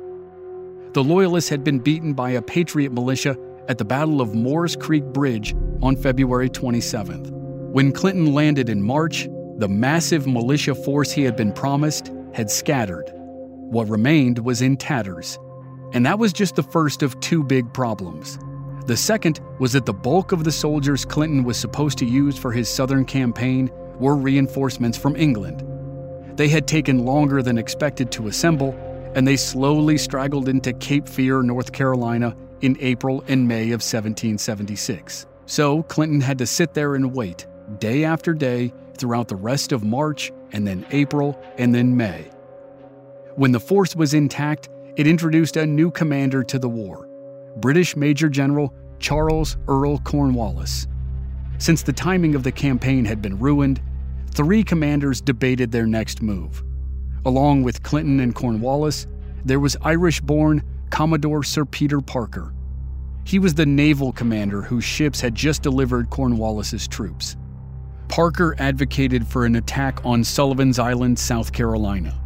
The 0.93 1.03
Loyalists 1.03 1.49
had 1.49 1.65
been 1.65 1.79
beaten 1.79 2.13
by 2.13 2.31
a 2.31 2.41
Patriot 2.41 2.93
militia 2.93 3.35
at 3.67 3.77
the 3.77 3.83
Battle 3.83 4.21
of 4.21 4.33
Moores 4.33 4.77
Creek 4.77 5.03
Bridge 5.03 5.53
on 5.81 5.97
February 5.97 6.49
27th. 6.49 7.31
When 7.73 7.91
Clinton 7.91 8.33
landed 8.33 8.69
in 8.69 8.81
March, 8.81 9.27
the 9.57 9.67
massive 9.67 10.25
militia 10.25 10.73
force 10.73 11.11
he 11.11 11.23
had 11.23 11.35
been 11.35 11.51
promised 11.51 12.13
had 12.35 12.51
scattered. 12.51 13.09
What 13.13 13.87
remained 13.87 14.39
was 14.39 14.61
in 14.61 14.75
tatters. 14.75 15.39
And 15.93 16.05
that 16.05 16.19
was 16.19 16.33
just 16.33 16.55
the 16.55 16.63
first 16.63 17.01
of 17.01 17.17
two 17.21 17.43
big 17.43 17.73
problems. 17.73 18.37
The 18.87 18.97
second 18.97 19.39
was 19.57 19.71
that 19.71 19.85
the 19.85 19.93
bulk 19.93 20.33
of 20.33 20.43
the 20.43 20.51
soldiers 20.51 21.05
Clinton 21.05 21.45
was 21.45 21.57
supposed 21.57 21.97
to 21.99 22.05
use 22.05 22.37
for 22.37 22.51
his 22.51 22.69
southern 22.69 23.05
campaign 23.05 23.71
were 23.99 24.17
reinforcements 24.17 24.97
from 24.97 25.15
England. 25.15 25.63
They 26.37 26.49
had 26.49 26.67
taken 26.67 27.05
longer 27.05 27.41
than 27.41 27.57
expected 27.57 28.11
to 28.11 28.27
assemble, 28.27 28.73
and 29.15 29.25
they 29.25 29.37
slowly 29.37 29.97
straggled 29.97 30.49
into 30.49 30.73
Cape 30.73 31.07
Fear, 31.07 31.43
North 31.43 31.71
Carolina 31.71 32.35
in 32.59 32.77
April 32.81 33.23
and 33.29 33.47
May 33.47 33.67
of 33.67 33.81
1776. 33.81 35.25
So 35.45 35.83
Clinton 35.83 36.19
had 36.19 36.37
to 36.39 36.45
sit 36.45 36.73
there 36.73 36.95
and 36.95 37.15
wait, 37.15 37.47
day 37.79 38.03
after 38.03 38.33
day, 38.33 38.73
throughout 38.97 39.29
the 39.29 39.35
rest 39.37 39.71
of 39.71 39.83
March, 39.83 40.31
and 40.51 40.67
then 40.67 40.85
April, 40.91 41.39
and 41.57 41.73
then 41.73 41.95
May. 41.95 42.29
When 43.35 43.51
the 43.51 43.59
force 43.59 43.95
was 43.95 44.13
intact, 44.13 44.69
it 44.95 45.07
introduced 45.07 45.57
a 45.57 45.65
new 45.65 45.91
commander 45.91 46.43
to 46.43 46.59
the 46.59 46.69
war 46.69 47.09
British 47.57 47.95
Major 47.95 48.29
General 48.29 48.73
Charles 48.99 49.57
Earl 49.67 49.99
Cornwallis. 49.99 50.87
Since 51.57 51.83
the 51.83 51.93
timing 51.93 52.35
of 52.35 52.43
the 52.43 52.51
campaign 52.51 53.05
had 53.05 53.21
been 53.21 53.39
ruined, 53.39 53.81
three 54.31 54.63
commanders 54.63 55.21
debated 55.21 55.71
their 55.71 55.85
next 55.85 56.21
move. 56.21 56.63
Along 57.25 57.63
with 57.63 57.83
Clinton 57.83 58.19
and 58.19 58.35
Cornwallis, 58.35 59.07
there 59.45 59.59
was 59.59 59.77
Irish 59.81 60.21
born 60.21 60.63
Commodore 60.89 61.43
Sir 61.43 61.65
Peter 61.65 62.01
Parker. 62.01 62.53
He 63.23 63.39
was 63.39 63.53
the 63.53 63.65
naval 63.65 64.11
commander 64.11 64.61
whose 64.61 64.83
ships 64.83 65.19
had 65.19 65.33
just 65.33 65.63
delivered 65.63 66.09
Cornwallis's 66.09 66.87
troops. 66.87 67.35
Parker 68.07 68.55
advocated 68.59 69.27
for 69.27 69.45
an 69.45 69.55
attack 69.55 69.99
on 70.05 70.23
Sullivan's 70.23 70.79
Island, 70.79 71.17
South 71.19 71.51
Carolina. 71.51 72.19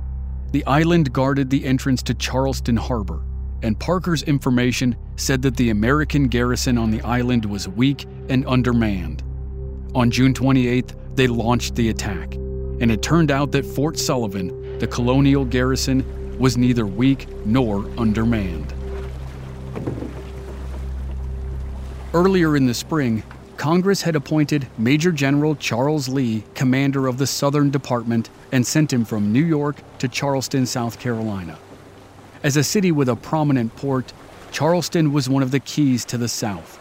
The 0.51 0.65
island 0.65 1.13
guarded 1.13 1.49
the 1.49 1.65
entrance 1.65 2.03
to 2.03 2.13
Charleston 2.13 2.75
Harbor, 2.75 3.21
and 3.63 3.79
Parker's 3.79 4.23
information 4.23 4.95
said 5.15 5.41
that 5.41 5.57
the 5.57 5.69
American 5.69 6.27
garrison 6.27 6.77
on 6.77 6.91
the 6.91 7.01
island 7.01 7.45
was 7.45 7.67
weak 7.67 8.05
and 8.29 8.45
undermanned. 8.47 9.23
On 9.95 10.11
June 10.11 10.33
28th, 10.33 10.95
they 11.15 11.27
launched 11.27 11.75
the 11.75 11.89
attack, 11.89 12.35
and 12.35 12.91
it 12.91 13.01
turned 13.01 13.31
out 13.31 13.51
that 13.51 13.65
Fort 13.65 13.97
Sullivan, 13.97 14.79
the 14.79 14.87
colonial 14.87 15.45
garrison, 15.45 16.03
was 16.37 16.57
neither 16.57 16.85
weak 16.85 17.27
nor 17.45 17.89
undermanned. 17.99 18.73
Earlier 22.13 22.55
in 22.55 22.65
the 22.65 22.73
spring, 22.73 23.23
Congress 23.59 24.03
had 24.03 24.15
appointed 24.15 24.67
Major 24.77 25.11
General 25.11 25.53
Charles 25.53 26.07
Lee 26.07 26.45
commander 26.55 27.07
of 27.07 27.17
the 27.17 27.27
Southern 27.27 27.69
Department 27.69 28.29
and 28.53 28.65
sent 28.65 28.93
him 28.93 29.03
from 29.03 29.33
New 29.33 29.43
York 29.43 29.75
to 29.97 30.07
Charleston, 30.07 30.65
South 30.65 30.97
Carolina. 30.97 31.59
As 32.41 32.55
a 32.55 32.63
city 32.63 32.89
with 32.93 33.09
a 33.09 33.17
prominent 33.17 33.75
port, 33.75 34.13
Charleston 34.53 35.11
was 35.11 35.27
one 35.27 35.43
of 35.43 35.51
the 35.51 35.59
keys 35.59 36.05
to 36.05 36.17
the 36.17 36.29
South 36.29 36.79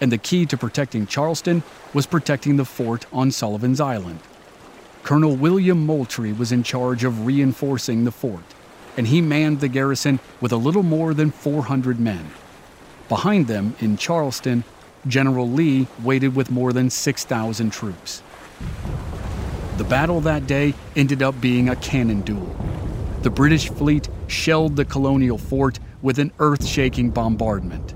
and 0.00 0.10
the 0.10 0.18
key 0.18 0.44
to 0.46 0.56
protecting 0.56 1.06
Charleston 1.06 1.62
was 1.94 2.04
protecting 2.04 2.56
the 2.56 2.64
fort 2.64 3.06
on 3.12 3.30
Sullivan's 3.30 3.80
Island. 3.80 4.18
Colonel 5.04 5.36
William 5.36 5.86
Moultrie 5.86 6.32
was 6.32 6.50
in 6.50 6.64
charge 6.64 7.04
of 7.04 7.26
reinforcing 7.26 8.02
the 8.02 8.10
fort, 8.10 8.54
and 8.96 9.06
he 9.06 9.20
manned 9.20 9.60
the 9.60 9.68
garrison 9.68 10.18
with 10.40 10.50
a 10.50 10.56
little 10.56 10.82
more 10.82 11.14
than 11.14 11.30
400 11.30 12.00
men. 12.00 12.32
Behind 13.08 13.46
them, 13.46 13.76
in 13.78 13.96
Charleston, 13.96 14.64
General 15.06 15.48
Lee 15.48 15.86
waited 16.02 16.34
with 16.34 16.50
more 16.50 16.72
than 16.72 16.90
6,000 16.90 17.70
troops. 17.70 18.22
The 19.76 19.84
battle 19.84 20.20
that 20.22 20.46
day 20.46 20.74
ended 20.96 21.22
up 21.22 21.40
being 21.40 21.68
a 21.68 21.76
cannon 21.76 22.22
duel. 22.22 22.56
The 23.22 23.30
British 23.30 23.68
fleet 23.68 24.08
shelled 24.26 24.76
the 24.76 24.84
colonial 24.84 25.38
fort 25.38 25.78
with 26.02 26.18
an 26.18 26.32
earth 26.40 26.66
shaking 26.66 27.10
bombardment. 27.10 27.94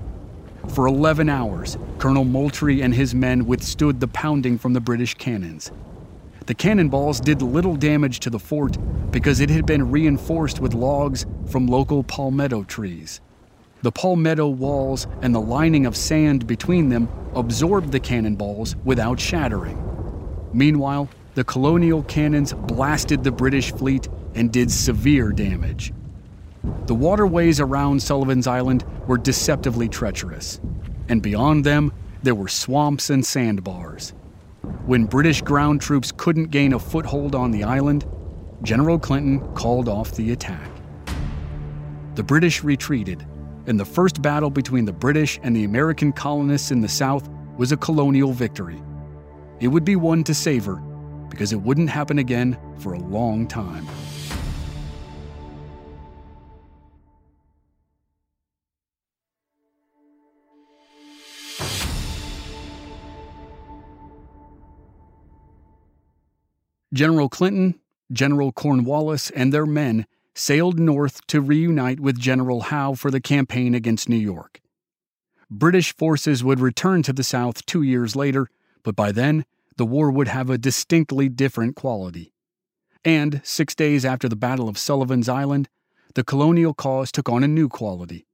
For 0.68 0.86
11 0.86 1.28
hours, 1.28 1.76
Colonel 1.98 2.24
Moultrie 2.24 2.82
and 2.82 2.94
his 2.94 3.14
men 3.14 3.46
withstood 3.46 4.00
the 4.00 4.08
pounding 4.08 4.58
from 4.58 4.72
the 4.72 4.80
British 4.80 5.14
cannons. 5.14 5.72
The 6.46 6.54
cannonballs 6.54 7.20
did 7.20 7.42
little 7.42 7.76
damage 7.76 8.20
to 8.20 8.30
the 8.30 8.38
fort 8.38 8.76
because 9.10 9.40
it 9.40 9.50
had 9.50 9.66
been 9.66 9.90
reinforced 9.90 10.60
with 10.60 10.74
logs 10.74 11.26
from 11.46 11.66
local 11.66 12.02
palmetto 12.02 12.64
trees. 12.64 13.20
The 13.82 13.92
palmetto 13.92 14.48
walls 14.48 15.08
and 15.22 15.34
the 15.34 15.40
lining 15.40 15.86
of 15.86 15.96
sand 15.96 16.46
between 16.46 16.88
them 16.88 17.08
absorbed 17.34 17.90
the 17.90 17.98
cannonballs 17.98 18.76
without 18.84 19.18
shattering. 19.18 19.76
Meanwhile, 20.52 21.08
the 21.34 21.42
colonial 21.42 22.04
cannons 22.04 22.52
blasted 22.52 23.24
the 23.24 23.32
British 23.32 23.72
fleet 23.72 24.08
and 24.34 24.52
did 24.52 24.70
severe 24.70 25.32
damage. 25.32 25.92
The 26.86 26.94
waterways 26.94 27.58
around 27.58 28.00
Sullivan's 28.00 28.46
Island 28.46 28.84
were 29.08 29.18
deceptively 29.18 29.88
treacherous, 29.88 30.60
and 31.08 31.20
beyond 31.20 31.64
them, 31.64 31.92
there 32.22 32.36
were 32.36 32.48
swamps 32.48 33.10
and 33.10 33.26
sandbars. 33.26 34.10
When 34.86 35.06
British 35.06 35.42
ground 35.42 35.80
troops 35.80 36.12
couldn't 36.16 36.52
gain 36.52 36.72
a 36.72 36.78
foothold 36.78 37.34
on 37.34 37.50
the 37.50 37.64
island, 37.64 38.06
General 38.62 38.98
Clinton 38.98 39.40
called 39.54 39.88
off 39.88 40.12
the 40.12 40.30
attack. 40.30 40.70
The 42.14 42.22
British 42.22 42.62
retreated, 42.62 43.26
and 43.66 43.78
the 43.78 43.84
first 43.84 44.22
battle 44.22 44.50
between 44.50 44.84
the 44.84 44.92
British 44.92 45.38
and 45.42 45.54
the 45.54 45.64
American 45.64 46.12
colonists 46.12 46.70
in 46.70 46.80
the 46.80 46.88
South 46.88 47.28
was 47.56 47.72
a 47.72 47.76
colonial 47.76 48.32
victory. 48.32 48.82
It 49.60 49.68
would 49.68 49.84
be 49.84 49.96
one 49.96 50.24
to 50.24 50.34
savor 50.34 50.76
because 51.28 51.52
it 51.52 51.60
wouldn't 51.60 51.90
happen 51.90 52.18
again 52.18 52.58
for 52.78 52.94
a 52.94 52.98
long 52.98 53.46
time. 53.46 53.86
General 66.92 67.28
Clinton 67.28 67.80
General 68.12 68.52
Cornwallis 68.52 69.30
and 69.30 69.52
their 69.52 69.64
men 69.64 70.06
sailed 70.34 70.78
north 70.78 71.26
to 71.26 71.40
reunite 71.40 72.00
with 72.00 72.18
General 72.18 72.62
Howe 72.62 72.94
for 72.94 73.10
the 73.10 73.20
campaign 73.20 73.74
against 73.74 74.08
New 74.08 74.16
York. 74.16 74.60
British 75.50 75.94
forces 75.94 76.42
would 76.42 76.60
return 76.60 77.02
to 77.02 77.12
the 77.12 77.22
South 77.22 77.66
two 77.66 77.82
years 77.82 78.16
later, 78.16 78.48
but 78.82 78.96
by 78.96 79.12
then, 79.12 79.44
the 79.76 79.84
war 79.84 80.10
would 80.10 80.28
have 80.28 80.48
a 80.48 80.58
distinctly 80.58 81.28
different 81.28 81.76
quality. 81.76 82.32
And 83.04 83.40
six 83.44 83.74
days 83.74 84.04
after 84.04 84.28
the 84.28 84.36
Battle 84.36 84.68
of 84.68 84.78
Sullivan's 84.78 85.28
Island, 85.28 85.68
the 86.14 86.24
colonial 86.24 86.72
cause 86.72 87.10
took 87.10 87.28
on 87.28 87.42
a 87.42 87.48
new 87.48 87.68
quality. 87.68 88.26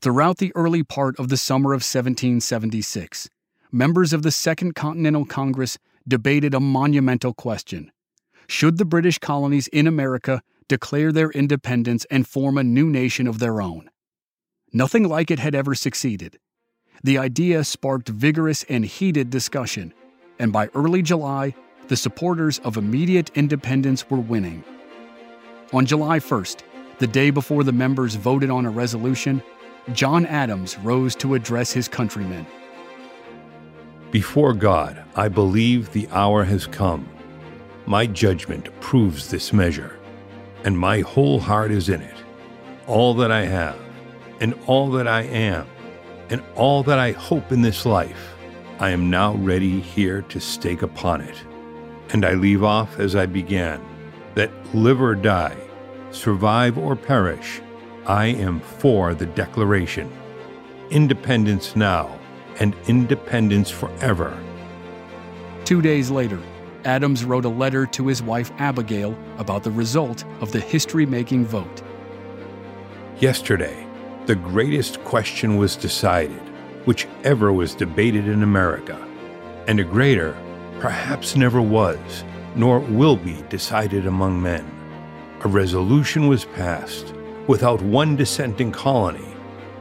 Throughout 0.00 0.38
the 0.38 0.52
early 0.54 0.82
part 0.82 1.18
of 1.18 1.28
the 1.28 1.36
summer 1.36 1.70
of 1.70 1.82
1776, 1.82 3.28
members 3.72 4.12
of 4.12 4.22
the 4.22 4.30
Second 4.30 4.74
Continental 4.74 5.24
Congress 5.24 5.78
debated 6.06 6.54
a 6.54 6.60
monumental 6.60 7.32
question 7.32 7.90
Should 8.46 8.78
the 8.78 8.84
British 8.84 9.18
colonies 9.18 9.68
in 9.68 9.86
America 9.86 10.42
declare 10.68 11.12
their 11.12 11.30
independence 11.30 12.06
and 12.10 12.26
form 12.26 12.58
a 12.58 12.64
new 12.64 12.88
nation 12.88 13.26
of 13.26 13.38
their 13.38 13.60
own? 13.60 13.90
Nothing 14.72 15.08
like 15.08 15.30
it 15.30 15.38
had 15.38 15.54
ever 15.54 15.74
succeeded. 15.74 16.38
The 17.04 17.18
idea 17.18 17.64
sparked 17.64 18.08
vigorous 18.08 18.64
and 18.64 18.84
heated 18.84 19.30
discussion, 19.30 19.94
and 20.38 20.52
by 20.52 20.68
early 20.74 21.02
July, 21.02 21.54
the 21.88 21.96
supporters 21.96 22.58
of 22.60 22.76
immediate 22.76 23.30
independence 23.34 24.10
were 24.10 24.18
winning. 24.18 24.64
On 25.72 25.86
July 25.86 26.18
1st, 26.18 26.62
the 26.98 27.06
day 27.06 27.30
before 27.30 27.64
the 27.64 27.72
members 27.72 28.14
voted 28.14 28.50
on 28.50 28.66
a 28.66 28.70
resolution, 28.70 29.42
John 29.92 30.26
Adams 30.26 30.78
rose 30.78 31.14
to 31.16 31.34
address 31.34 31.72
his 31.72 31.88
countrymen. 31.88 32.46
Before 34.10 34.52
God, 34.52 35.04
I 35.14 35.28
believe 35.28 35.92
the 35.92 36.08
hour 36.08 36.44
has 36.44 36.66
come. 36.66 37.08
My 37.86 38.06
judgment 38.06 38.68
proves 38.80 39.30
this 39.30 39.52
measure, 39.52 39.98
and 40.66 40.76
my 40.76 41.00
whole 41.00 41.38
heart 41.38 41.70
is 41.70 41.88
in 41.88 42.02
it. 42.02 42.16
All 42.88 43.14
that 43.14 43.30
I 43.30 43.46
have, 43.46 43.78
and 44.40 44.52
all 44.66 44.90
that 44.90 45.06
I 45.06 45.22
am, 45.22 45.64
and 46.28 46.42
all 46.56 46.82
that 46.82 46.98
I 46.98 47.12
hope 47.12 47.52
in 47.52 47.62
this 47.62 47.86
life, 47.86 48.34
I 48.80 48.90
am 48.90 49.08
now 49.08 49.36
ready 49.36 49.80
here 49.80 50.22
to 50.22 50.40
stake 50.40 50.82
upon 50.82 51.20
it. 51.20 51.36
And 52.10 52.24
I 52.24 52.34
leave 52.34 52.64
off 52.64 52.98
as 52.98 53.14
I 53.14 53.26
began 53.26 53.80
that 54.34 54.50
live 54.74 55.00
or 55.00 55.14
die, 55.14 55.56
survive 56.10 56.76
or 56.76 56.96
perish, 56.96 57.62
I 58.04 58.26
am 58.26 58.58
for 58.60 59.14
the 59.14 59.26
Declaration. 59.26 60.10
Independence 60.90 61.76
now 61.76 62.18
and 62.58 62.74
independence 62.88 63.70
forever. 63.70 64.36
Two 65.64 65.80
days 65.80 66.10
later, 66.10 66.40
Adams 66.86 67.24
wrote 67.24 67.44
a 67.44 67.48
letter 67.48 67.84
to 67.84 68.06
his 68.06 68.22
wife 68.22 68.52
Abigail 68.58 69.18
about 69.38 69.64
the 69.64 69.70
result 69.70 70.24
of 70.40 70.52
the 70.52 70.60
history 70.60 71.04
making 71.04 71.44
vote. 71.44 71.82
Yesterday, 73.18 73.86
the 74.26 74.36
greatest 74.36 75.02
question 75.02 75.56
was 75.56 75.74
decided, 75.74 76.40
which 76.84 77.08
ever 77.24 77.52
was 77.52 77.74
debated 77.74 78.28
in 78.28 78.44
America, 78.44 78.96
and 79.66 79.80
a 79.80 79.84
greater 79.84 80.36
perhaps 80.78 81.34
never 81.34 81.60
was, 81.60 82.24
nor 82.54 82.78
will 82.78 83.16
be 83.16 83.42
decided 83.48 84.06
among 84.06 84.40
men. 84.40 84.64
A 85.42 85.48
resolution 85.48 86.28
was 86.28 86.44
passed 86.44 87.12
without 87.48 87.82
one 87.82 88.14
dissenting 88.14 88.70
colony, 88.70 89.26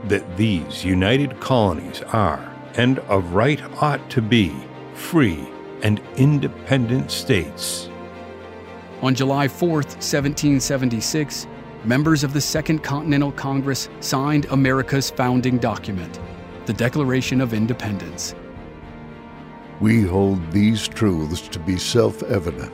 that 0.05 0.37
these 0.37 0.83
united 0.83 1.39
colonies 1.39 2.01
are, 2.13 2.51
and 2.75 2.97
of 2.99 3.33
right 3.33 3.61
ought 3.81 4.09
to 4.09 4.21
be, 4.21 4.55
free 4.93 5.47
and 5.81 6.01
independent 6.17 7.11
states. 7.11 7.89
On 9.01 9.13
July 9.13 9.47
4, 9.47 9.69
1776, 9.69 11.47
members 11.83 12.23
of 12.23 12.33
the 12.33 12.41
Second 12.41 12.83
Continental 12.83 13.31
Congress 13.31 13.89
signed 13.99 14.45
America's 14.45 15.09
founding 15.09 15.57
document, 15.57 16.19
the 16.65 16.73
Declaration 16.73 17.41
of 17.41 17.53
Independence. 17.53 18.35
We 19.79 20.03
hold 20.03 20.51
these 20.51 20.87
truths 20.87 21.47
to 21.49 21.59
be 21.59 21.77
self 21.77 22.23
evident 22.23 22.73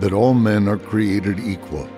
that 0.00 0.12
all 0.12 0.34
men 0.34 0.68
are 0.68 0.78
created 0.78 1.38
equal 1.38 1.88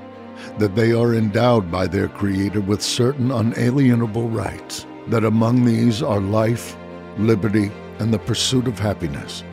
that 0.58 0.74
they 0.74 0.92
are 0.92 1.14
endowed 1.14 1.70
by 1.70 1.86
their 1.86 2.08
Creator 2.08 2.60
with 2.60 2.82
certain 2.82 3.30
unalienable 3.30 4.28
rights, 4.28 4.86
that 5.08 5.24
among 5.24 5.64
these 5.64 6.02
are 6.02 6.20
life, 6.20 6.76
liberty, 7.18 7.70
and 7.98 8.12
the 8.12 8.18
pursuit 8.18 8.66
of 8.66 8.78
happiness. 8.78 9.44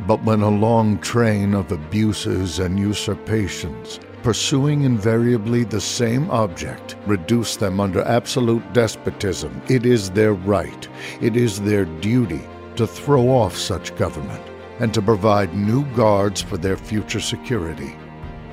But 0.00 0.22
when 0.24 0.42
a 0.42 0.48
long 0.50 0.98
train 0.98 1.54
of 1.54 1.72
abuses 1.72 2.58
and 2.58 2.78
usurpations, 2.78 4.00
pursuing 4.22 4.82
invariably 4.82 5.64
the 5.64 5.80
same 5.80 6.30
object, 6.30 6.96
reduce 7.06 7.56
them 7.56 7.80
under 7.80 8.02
absolute 8.02 8.72
despotism, 8.72 9.62
it 9.68 9.86
is 9.86 10.10
their 10.10 10.34
right, 10.34 10.88
it 11.20 11.36
is 11.36 11.60
their 11.60 11.84
duty 11.84 12.42
to 12.76 12.86
throw 12.86 13.28
off 13.28 13.56
such 13.56 13.94
government 13.96 14.42
and 14.80 14.92
to 14.92 15.00
provide 15.00 15.54
new 15.54 15.84
guards 15.94 16.42
for 16.42 16.56
their 16.56 16.76
future 16.76 17.20
security. 17.20 17.94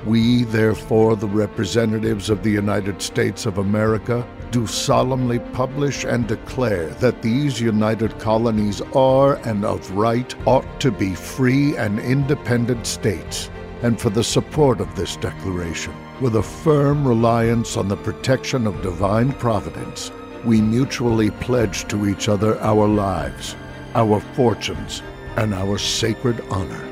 We, 0.05 0.43
therefore, 0.45 1.15
the 1.15 1.27
representatives 1.27 2.29
of 2.29 2.43
the 2.43 2.51
United 2.51 3.01
States 3.01 3.45
of 3.45 3.57
America, 3.57 4.27
do 4.51 4.67
solemnly 4.67 5.39
publish 5.39 6.03
and 6.03 6.27
declare 6.27 6.89
that 6.95 7.21
these 7.21 7.61
united 7.61 8.19
colonies 8.19 8.81
are 8.93 9.35
and 9.47 9.63
of 9.63 9.89
right 9.91 10.35
ought 10.45 10.79
to 10.81 10.91
be 10.91 11.15
free 11.15 11.75
and 11.77 11.99
independent 11.99 12.85
states, 12.85 13.49
and 13.81 13.99
for 13.99 14.09
the 14.09 14.23
support 14.23 14.81
of 14.81 14.93
this 14.95 15.15
declaration, 15.15 15.93
with 16.19 16.35
a 16.35 16.43
firm 16.43 17.07
reliance 17.07 17.77
on 17.77 17.87
the 17.87 17.97
protection 17.97 18.67
of 18.67 18.81
divine 18.81 19.31
providence, 19.33 20.11
we 20.43 20.61
mutually 20.61 21.31
pledge 21.31 21.87
to 21.87 22.07
each 22.07 22.27
other 22.27 22.59
our 22.61 22.87
lives, 22.87 23.55
our 23.95 24.19
fortunes, 24.35 25.01
and 25.37 25.53
our 25.53 25.77
sacred 25.77 26.41
honor. 26.49 26.87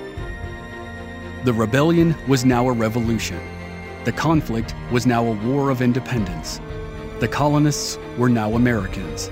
The 1.44 1.54
rebellion 1.54 2.16
was 2.28 2.46
now 2.46 2.68
a 2.68 2.74
revolution. 2.74 3.40
The 4.06 4.12
conflict 4.12 4.74
was 4.92 5.06
now 5.06 5.26
a 5.26 5.34
war 5.48 5.70
of 5.70 5.82
independence. 5.82 6.62
The 7.20 7.28
colonists 7.28 8.00
were 8.18 8.30
now 8.30 8.54
Americans. 8.54 9.30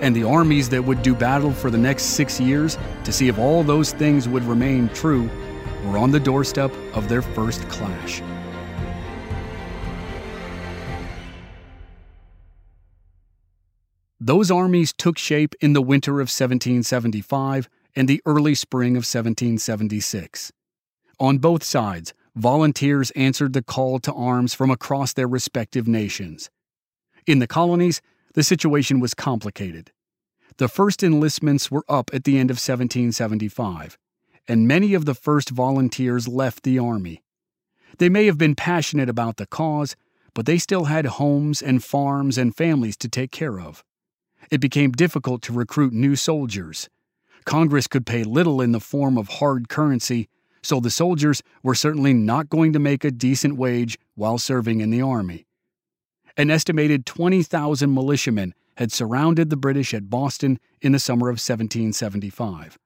And 0.00 0.16
the 0.16 0.24
armies 0.24 0.70
that 0.70 0.82
would 0.82 1.02
do 1.02 1.14
battle 1.14 1.52
for 1.52 1.70
the 1.70 1.76
next 1.76 2.04
six 2.04 2.40
years 2.40 2.78
to 3.04 3.12
see 3.12 3.28
if 3.28 3.38
all 3.38 3.62
those 3.62 3.92
things 3.92 4.26
would 4.26 4.44
remain 4.44 4.88
true 4.90 5.28
were 5.84 5.98
on 5.98 6.10
the 6.10 6.20
doorstep 6.20 6.72
of 6.94 7.08
their 7.08 7.20
first 7.20 7.68
clash. 7.68 8.22
Those 14.18 14.50
armies 14.50 14.92
took 14.92 15.18
shape 15.18 15.54
in 15.60 15.74
the 15.74 15.82
winter 15.82 16.14
of 16.14 16.28
1775 16.28 17.68
and 17.94 18.08
the 18.08 18.22
early 18.24 18.54
spring 18.54 18.92
of 18.92 19.04
1776. 19.04 20.50
On 21.20 21.38
both 21.38 21.62
sides, 21.62 22.14
volunteers 22.34 23.10
answered 23.12 23.52
the 23.52 23.62
call 23.62 23.98
to 24.00 24.12
arms 24.12 24.54
from 24.54 24.70
across 24.70 25.12
their 25.12 25.28
respective 25.28 25.86
nations. 25.86 26.50
In 27.28 27.40
the 27.40 27.46
colonies, 27.46 28.00
the 28.32 28.42
situation 28.42 29.00
was 29.00 29.12
complicated. 29.12 29.92
The 30.56 30.66
first 30.66 31.02
enlistments 31.02 31.70
were 31.70 31.84
up 31.86 32.08
at 32.14 32.24
the 32.24 32.38
end 32.38 32.50
of 32.50 32.54
1775, 32.54 33.98
and 34.48 34.66
many 34.66 34.94
of 34.94 35.04
the 35.04 35.14
first 35.14 35.50
volunteers 35.50 36.26
left 36.26 36.62
the 36.62 36.78
Army. 36.78 37.22
They 37.98 38.08
may 38.08 38.24
have 38.24 38.38
been 38.38 38.54
passionate 38.54 39.10
about 39.10 39.36
the 39.36 39.44
cause, 39.44 39.94
but 40.32 40.46
they 40.46 40.56
still 40.56 40.86
had 40.86 41.04
homes 41.04 41.60
and 41.60 41.84
farms 41.84 42.38
and 42.38 42.56
families 42.56 42.96
to 42.96 43.10
take 43.10 43.30
care 43.30 43.60
of. 43.60 43.84
It 44.50 44.62
became 44.62 44.92
difficult 44.92 45.42
to 45.42 45.52
recruit 45.52 45.92
new 45.92 46.16
soldiers. 46.16 46.88
Congress 47.44 47.86
could 47.86 48.06
pay 48.06 48.24
little 48.24 48.62
in 48.62 48.72
the 48.72 48.80
form 48.80 49.18
of 49.18 49.28
hard 49.28 49.68
currency, 49.68 50.30
so 50.62 50.80
the 50.80 50.88
soldiers 50.88 51.42
were 51.62 51.74
certainly 51.74 52.14
not 52.14 52.48
going 52.48 52.72
to 52.72 52.78
make 52.78 53.04
a 53.04 53.10
decent 53.10 53.58
wage 53.58 53.98
while 54.14 54.38
serving 54.38 54.80
in 54.80 54.88
the 54.88 55.02
army. 55.02 55.44
An 56.38 56.52
estimated 56.52 57.04
20,000 57.04 57.92
militiamen 57.92 58.54
had 58.76 58.92
surrounded 58.92 59.50
the 59.50 59.56
British 59.56 59.92
at 59.92 60.08
Boston 60.08 60.60
in 60.80 60.92
the 60.92 61.00
summer 61.00 61.28
of 61.28 61.34
1775. 61.34 62.78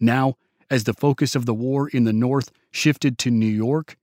Now, 0.00 0.34
as 0.68 0.82
the 0.82 0.92
focus 0.92 1.36
of 1.36 1.46
the 1.46 1.54
war 1.54 1.88
in 1.88 2.02
the 2.02 2.12
North 2.12 2.50
shifted 2.72 3.18
to 3.18 3.30
New 3.30 3.46
York, 3.46 3.96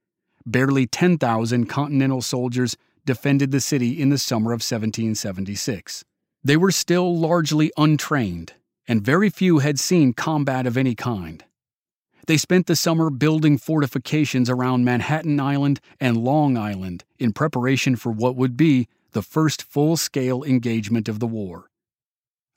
barely 0.46 0.86
10,000 0.86 1.66
Continental 1.66 2.22
soldiers 2.22 2.74
defended 3.04 3.50
the 3.50 3.60
city 3.60 4.00
in 4.00 4.08
the 4.08 4.16
summer 4.16 4.52
of 4.52 4.62
1776. 4.62 6.02
They 6.42 6.56
were 6.56 6.70
still 6.70 7.14
largely 7.18 7.70
untrained, 7.76 8.54
and 8.88 9.02
very 9.02 9.28
few 9.28 9.58
had 9.58 9.78
seen 9.78 10.14
combat 10.14 10.66
of 10.66 10.78
any 10.78 10.94
kind. 10.94 11.44
They 12.26 12.36
spent 12.36 12.66
the 12.66 12.76
summer 12.76 13.10
building 13.10 13.58
fortifications 13.58 14.48
around 14.48 14.84
Manhattan 14.84 15.40
Island 15.40 15.80
and 15.98 16.16
Long 16.16 16.56
Island 16.56 17.04
in 17.18 17.32
preparation 17.32 17.96
for 17.96 18.12
what 18.12 18.36
would 18.36 18.56
be 18.56 18.88
the 19.12 19.22
first 19.22 19.62
full 19.62 19.96
scale 19.96 20.44
engagement 20.44 21.08
of 21.08 21.18
the 21.18 21.26
war. 21.26 21.70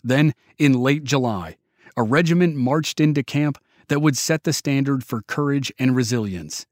Then, 0.03 0.33
in 0.57 0.73
late 0.73 1.03
July, 1.03 1.57
a 1.95 2.03
regiment 2.03 2.55
marched 2.55 2.99
into 2.99 3.23
camp 3.23 3.57
that 3.87 4.01
would 4.01 4.17
set 4.17 4.43
the 4.43 4.53
standard 4.53 5.03
for 5.03 5.21
courage 5.21 5.71
and 5.79 5.95
resilience. 5.95 6.65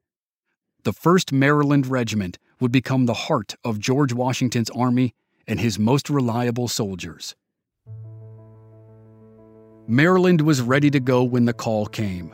the 0.84 0.94
1st 0.94 1.32
Maryland 1.32 1.88
Regiment 1.88 2.38
would 2.60 2.72
become 2.72 3.06
the 3.06 3.14
heart 3.14 3.56
of 3.64 3.80
George 3.80 4.14
Washington's 4.14 4.70
army 4.72 5.14
and 5.48 5.60
his 5.60 5.78
most 5.78 6.10
reliable 6.10 6.68
soldiers. 6.68 7.36
Maryland 9.88 10.42
was 10.42 10.62
ready 10.62 10.90
to 10.90 11.00
go 11.00 11.24
when 11.24 11.46
the 11.46 11.54
call 11.54 11.86
came. 11.86 12.34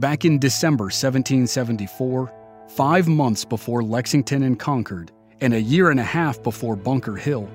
Back 0.00 0.24
in 0.24 0.38
December 0.38 0.84
1774, 0.84 2.32
five 2.68 3.06
months 3.06 3.44
before 3.44 3.82
Lexington 3.82 4.44
and 4.44 4.58
Concord, 4.58 5.12
and 5.42 5.52
a 5.52 5.60
year 5.60 5.90
and 5.90 6.00
a 6.00 6.04
half 6.04 6.42
before 6.42 6.74
Bunker 6.74 7.16
Hill, 7.16 7.46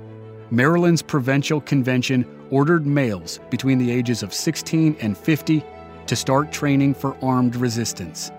Maryland's 0.51 1.01
Provincial 1.01 1.59
Convention 1.59 2.23
ordered 2.51 2.85
males 2.85 3.39
between 3.49 3.79
the 3.79 3.89
ages 3.89 4.21
of 4.21 4.31
16 4.31 4.95
and 5.01 5.17
50 5.17 5.63
to 6.05 6.15
start 6.15 6.51
training 6.51 6.93
for 6.93 7.17
armed 7.25 7.55
resistance. 7.55 8.31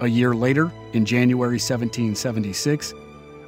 A 0.00 0.08
year 0.08 0.32
later, 0.34 0.72
in 0.94 1.04
January 1.04 1.58
1776, 1.58 2.94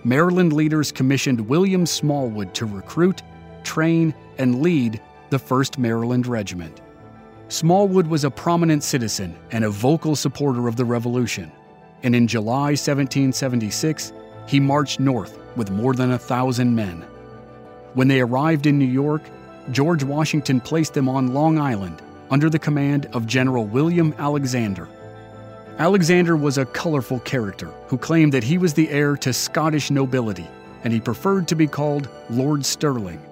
Maryland 0.05 0.53
leaders 0.53 0.93
commissioned 0.93 1.41
William 1.41 1.87
Smallwood 1.87 2.53
to 2.57 2.67
recruit, 2.67 3.23
train, 3.65 4.15
and 4.37 4.61
lead 4.61 5.01
the 5.31 5.39
1st 5.39 5.79
Maryland 5.79 6.27
Regiment. 6.27 6.83
Smallwood 7.51 8.07
was 8.07 8.25
a 8.25 8.31
prominent 8.31 8.85
citizen 8.85 9.35
and 9.53 9.65
a 9.65 9.71
vocal 9.71 10.15
supporter 10.15 10.69
of 10.69 10.77
the 10.77 10.85
Revolution, 10.85 11.51
and 12.03 12.15
in 12.15 12.27
July 12.27 12.73
1776, 12.73 14.13
he 14.47 14.61
marched 14.61 15.01
north 15.01 15.39
with 15.57 15.71
more 15.71 15.95
than 15.95 16.13
a 16.13 16.19
thousand 16.19 16.75
men. 16.75 17.03
When 17.95 18.07
they 18.07 18.21
arrived 18.21 18.67
in 18.67 18.79
New 18.79 18.85
York, 18.85 19.23
George 19.71 20.05
Washington 20.05 20.61
placed 20.61 20.93
them 20.93 21.09
on 21.09 21.33
Long 21.33 21.59
Island 21.59 22.03
under 22.31 22.51
the 22.51 22.59
command 22.59 23.07
of 23.15 23.27
General 23.27 23.65
William 23.65 24.15
Alexander. 24.19 24.87
Alexander 25.79 26.37
was 26.37 26.59
a 26.59 26.67
colorful 26.67 27.21
character 27.21 27.69
who 27.87 27.97
claimed 27.97 28.35
that 28.35 28.45
he 28.45 28.59
was 28.59 28.75
the 28.75 28.91
heir 28.91 29.17
to 29.17 29.33
Scottish 29.33 29.91
nobility, 29.91 30.47
and 30.85 30.93
he 30.93 31.01
preferred 31.01 31.49
to 31.49 31.57
be 31.57 31.67
called 31.67 32.11
Lord 32.29 32.67
Stirling. 32.67 33.23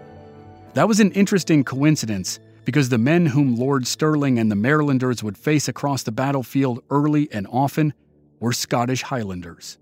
That 0.72 0.88
was 0.88 1.00
an 1.00 1.12
interesting 1.12 1.64
coincidence 1.64 2.40
because 2.66 2.88
the 2.88 2.98
men 2.98 3.26
whom 3.26 3.54
Lord 3.54 3.86
Stirling 3.86 4.40
and 4.40 4.50
the 4.50 4.56
Marylanders 4.56 5.22
would 5.22 5.38
face 5.38 5.68
across 5.68 6.02
the 6.02 6.10
battlefield 6.10 6.82
early 6.90 7.28
and 7.32 7.46
often 7.50 7.94
were 8.40 8.52
Scottish 8.52 9.02
Highlanders. 9.02 9.78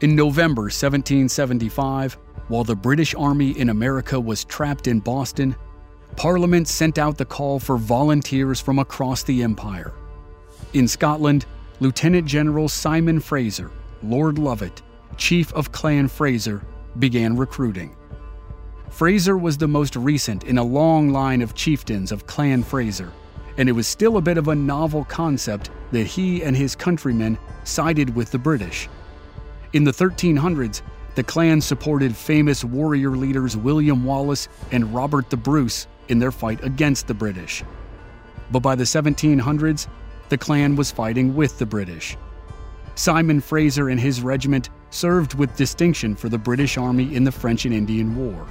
In 0.00 0.16
November 0.16 0.62
1775, 0.62 2.14
while 2.48 2.64
the 2.64 2.74
British 2.74 3.14
Army 3.14 3.50
in 3.50 3.68
America 3.68 4.18
was 4.18 4.44
trapped 4.46 4.86
in 4.86 4.98
Boston, 4.98 5.54
Parliament 6.16 6.66
sent 6.66 6.98
out 6.98 7.18
the 7.18 7.24
call 7.24 7.60
for 7.60 7.76
volunteers 7.76 8.58
from 8.58 8.78
across 8.78 9.22
the 9.22 9.42
Empire. 9.42 9.92
In 10.72 10.88
Scotland, 10.88 11.44
Lieutenant 11.80 12.26
General 12.26 12.68
Simon 12.68 13.20
Fraser, 13.20 13.70
Lord 14.02 14.36
Lovat, 14.36 14.80
Chief 15.18 15.52
of 15.52 15.70
Clan 15.70 16.08
Fraser, 16.08 16.62
began 16.98 17.36
recruiting. 17.36 17.94
Fraser 18.92 19.38
was 19.38 19.56
the 19.56 19.66
most 19.66 19.96
recent 19.96 20.44
in 20.44 20.58
a 20.58 20.62
long 20.62 21.08
line 21.08 21.40
of 21.40 21.54
chieftains 21.54 22.12
of 22.12 22.26
Clan 22.26 22.62
Fraser, 22.62 23.10
and 23.56 23.66
it 23.66 23.72
was 23.72 23.86
still 23.86 24.18
a 24.18 24.20
bit 24.20 24.36
of 24.36 24.48
a 24.48 24.54
novel 24.54 25.06
concept 25.06 25.70
that 25.92 26.06
he 26.06 26.44
and 26.44 26.54
his 26.54 26.76
countrymen 26.76 27.38
sided 27.64 28.14
with 28.14 28.30
the 28.30 28.38
British. 28.38 28.90
In 29.72 29.82
the 29.82 29.90
1300s, 29.90 30.82
the 31.14 31.22
clan 31.22 31.62
supported 31.62 32.14
famous 32.14 32.64
warrior 32.64 33.12
leaders 33.12 33.56
William 33.56 34.04
Wallace 34.04 34.48
and 34.72 34.94
Robert 34.94 35.30
the 35.30 35.38
Bruce 35.38 35.86
in 36.08 36.18
their 36.18 36.30
fight 36.30 36.62
against 36.62 37.06
the 37.06 37.14
British. 37.14 37.64
But 38.50 38.60
by 38.60 38.74
the 38.74 38.84
1700s, 38.84 39.88
the 40.28 40.38
clan 40.38 40.76
was 40.76 40.90
fighting 40.90 41.34
with 41.34 41.58
the 41.58 41.66
British. 41.66 42.18
Simon 42.94 43.40
Fraser 43.40 43.88
and 43.88 43.98
his 43.98 44.20
regiment 44.20 44.68
served 44.90 45.32
with 45.32 45.56
distinction 45.56 46.14
for 46.14 46.28
the 46.28 46.36
British 46.36 46.76
Army 46.76 47.14
in 47.14 47.24
the 47.24 47.32
French 47.32 47.64
and 47.64 47.72
Indian 47.72 48.14
War. 48.14 48.46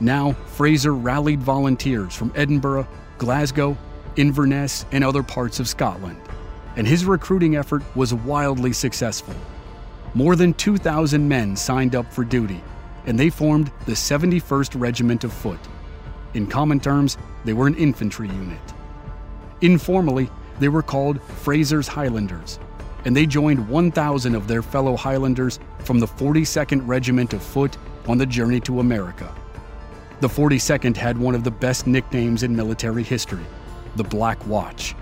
Now, 0.00 0.32
Fraser 0.32 0.94
rallied 0.94 1.40
volunteers 1.40 2.14
from 2.14 2.32
Edinburgh, 2.34 2.88
Glasgow, 3.18 3.76
Inverness, 4.16 4.84
and 4.92 5.04
other 5.04 5.22
parts 5.22 5.60
of 5.60 5.68
Scotland, 5.68 6.20
and 6.76 6.86
his 6.86 7.04
recruiting 7.04 7.56
effort 7.56 7.82
was 7.94 8.12
wildly 8.12 8.72
successful. 8.72 9.34
More 10.14 10.36
than 10.36 10.54
2,000 10.54 11.26
men 11.26 11.56
signed 11.56 11.94
up 11.94 12.12
for 12.12 12.24
duty, 12.24 12.60
and 13.06 13.18
they 13.18 13.30
formed 13.30 13.70
the 13.86 13.92
71st 13.92 14.78
Regiment 14.78 15.24
of 15.24 15.32
Foot. 15.32 15.60
In 16.34 16.46
common 16.46 16.80
terms, 16.80 17.16
they 17.44 17.52
were 17.52 17.66
an 17.66 17.74
infantry 17.76 18.28
unit. 18.28 18.60
Informally, 19.60 20.30
they 20.58 20.68
were 20.68 20.82
called 20.82 21.22
Fraser's 21.22 21.88
Highlanders, 21.88 22.58
and 23.04 23.16
they 23.16 23.26
joined 23.26 23.68
1,000 23.68 24.34
of 24.34 24.48
their 24.48 24.62
fellow 24.62 24.96
Highlanders 24.96 25.58
from 25.80 25.98
the 25.98 26.06
42nd 26.06 26.86
Regiment 26.86 27.32
of 27.32 27.42
Foot 27.42 27.76
on 28.06 28.18
the 28.18 28.26
journey 28.26 28.60
to 28.60 28.80
America. 28.80 29.32
The 30.22 30.28
42nd 30.28 30.96
had 30.96 31.18
one 31.18 31.34
of 31.34 31.42
the 31.42 31.50
best 31.50 31.88
nicknames 31.88 32.44
in 32.44 32.54
military 32.54 33.02
history 33.02 33.44
the 33.96 34.04
Black 34.04 34.46
Watch. 34.46 34.94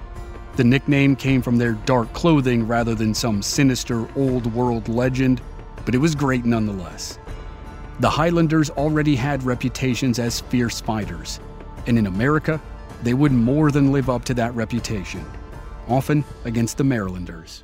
The 0.57 0.65
nickname 0.65 1.15
came 1.15 1.43
from 1.43 1.59
their 1.59 1.75
dark 1.75 2.11
clothing 2.15 2.67
rather 2.67 2.95
than 2.95 3.13
some 3.13 3.43
sinister 3.43 4.09
old 4.17 4.47
world 4.55 4.89
legend, 4.89 5.43
but 5.85 5.95
it 5.95 5.99
was 5.99 6.15
great 6.15 6.47
nonetheless. 6.47 7.19
The 7.99 8.09
Highlanders 8.09 8.71
already 8.71 9.15
had 9.15 9.43
reputations 9.43 10.19
as 10.19 10.41
fierce 10.41 10.81
fighters, 10.81 11.39
and 11.87 11.99
in 11.99 12.07
America, 12.07 12.59
they 13.03 13.13
would 13.13 13.31
more 13.31 13.71
than 13.71 13.93
live 13.93 14.09
up 14.09 14.25
to 14.25 14.35
that 14.35 14.55
reputation, 14.55 15.23
often 15.87 16.25
against 16.47 16.79
the 16.79 16.85
Marylanders. 16.85 17.63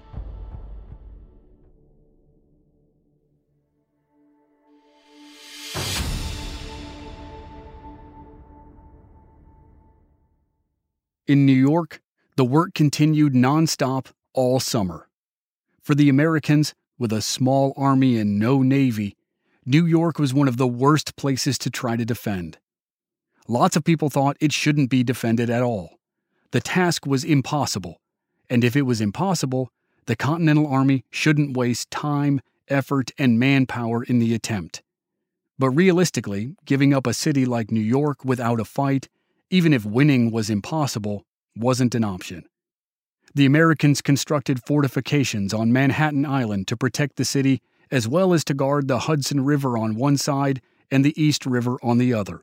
In 11.27 11.45
New 11.45 11.53
York, 11.53 12.01
the 12.37 12.45
work 12.45 12.73
continued 12.73 13.33
nonstop 13.33 14.13
all 14.33 14.61
summer. 14.61 15.09
For 15.83 15.97
the 15.97 16.09
Americans, 16.09 16.73
with 16.99 17.13
a 17.13 17.21
small 17.21 17.75
army 17.77 18.17
and 18.17 18.39
no 18.39 18.63
navy, 18.63 19.17
New 19.65 19.85
York 19.85 20.21
was 20.21 20.33
one 20.33 20.47
of 20.47 20.57
the 20.57 20.69
worst 20.69 21.17
places 21.17 21.59
to 21.59 21.71
try 21.71 21.97
to 21.97 22.05
defend. 22.05 22.59
Lots 23.49 23.75
of 23.75 23.83
people 23.83 24.09
thought 24.09 24.37
it 24.41 24.53
shouldn't 24.53 24.89
be 24.89 25.03
defended 25.03 25.51
at 25.51 25.65
all. 25.65 25.99
The 26.53 26.61
task 26.61 27.07
was 27.07 27.25
impossible, 27.25 28.01
and 28.49 28.63
if 28.63 28.77
it 28.77 28.83
was 28.83 29.01
impossible, 29.01 29.71
the 30.07 30.15
Continental 30.15 30.69
Army 30.69 31.05
shouldn't 31.11 31.57
waste 31.57 31.91
time, 31.91 32.41
effort, 32.69 33.11
and 33.19 33.37
manpower 33.37 34.05
in 34.05 34.21
the 34.21 34.33
attempt. 34.33 34.81
But 35.59 35.71
realistically, 35.71 36.55
giving 36.65 36.95
up 36.95 37.05
a 37.05 37.13
city 37.13 37.45
like 37.45 37.73
New 37.73 37.81
York 37.81 38.25
without 38.25 38.61
a 38.61 38.65
fight 38.65 39.09
even 39.51 39.73
if 39.73 39.85
winning 39.85 40.31
was 40.31 40.51
impossible, 40.51 41.25
wasn't 41.55 41.95
an 41.95 42.05
option. 42.05 42.45
The 43.35 43.47
Americans 43.47 44.01
constructed 44.01 44.63
fortifications 44.65 45.53
on 45.53 45.73
Manhattan 45.73 46.25
Island 46.25 46.69
to 46.69 46.77
protect 46.77 47.17
the 47.17 47.25
city, 47.25 47.61
as 47.91 48.09
well 48.09 48.33
as 48.33 48.45
to 48.45 48.55
guard 48.55 48.89
the 48.89 49.01
Hudson 49.01 49.45
River 49.45 49.77
on 49.77 49.95
one 49.95 50.17
side 50.17 50.61
and 50.91 51.05
the 51.05 51.21
East 51.21 51.47
River 51.47 51.77
on 51.83 51.99
the 51.99 52.15
other. 52.15 52.43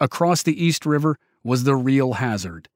Across 0.00 0.42
the 0.42 0.64
East 0.64 0.84
River 0.84 1.18
was 1.44 1.64
the 1.64 1.76
real 1.76 2.14
hazard 2.14 2.68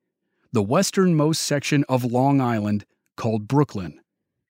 the 0.53 0.63
westernmost 0.63 1.43
section 1.43 1.85
of 1.87 2.03
Long 2.03 2.41
Island 2.41 2.87
called 3.17 3.47
Brooklyn. 3.47 4.01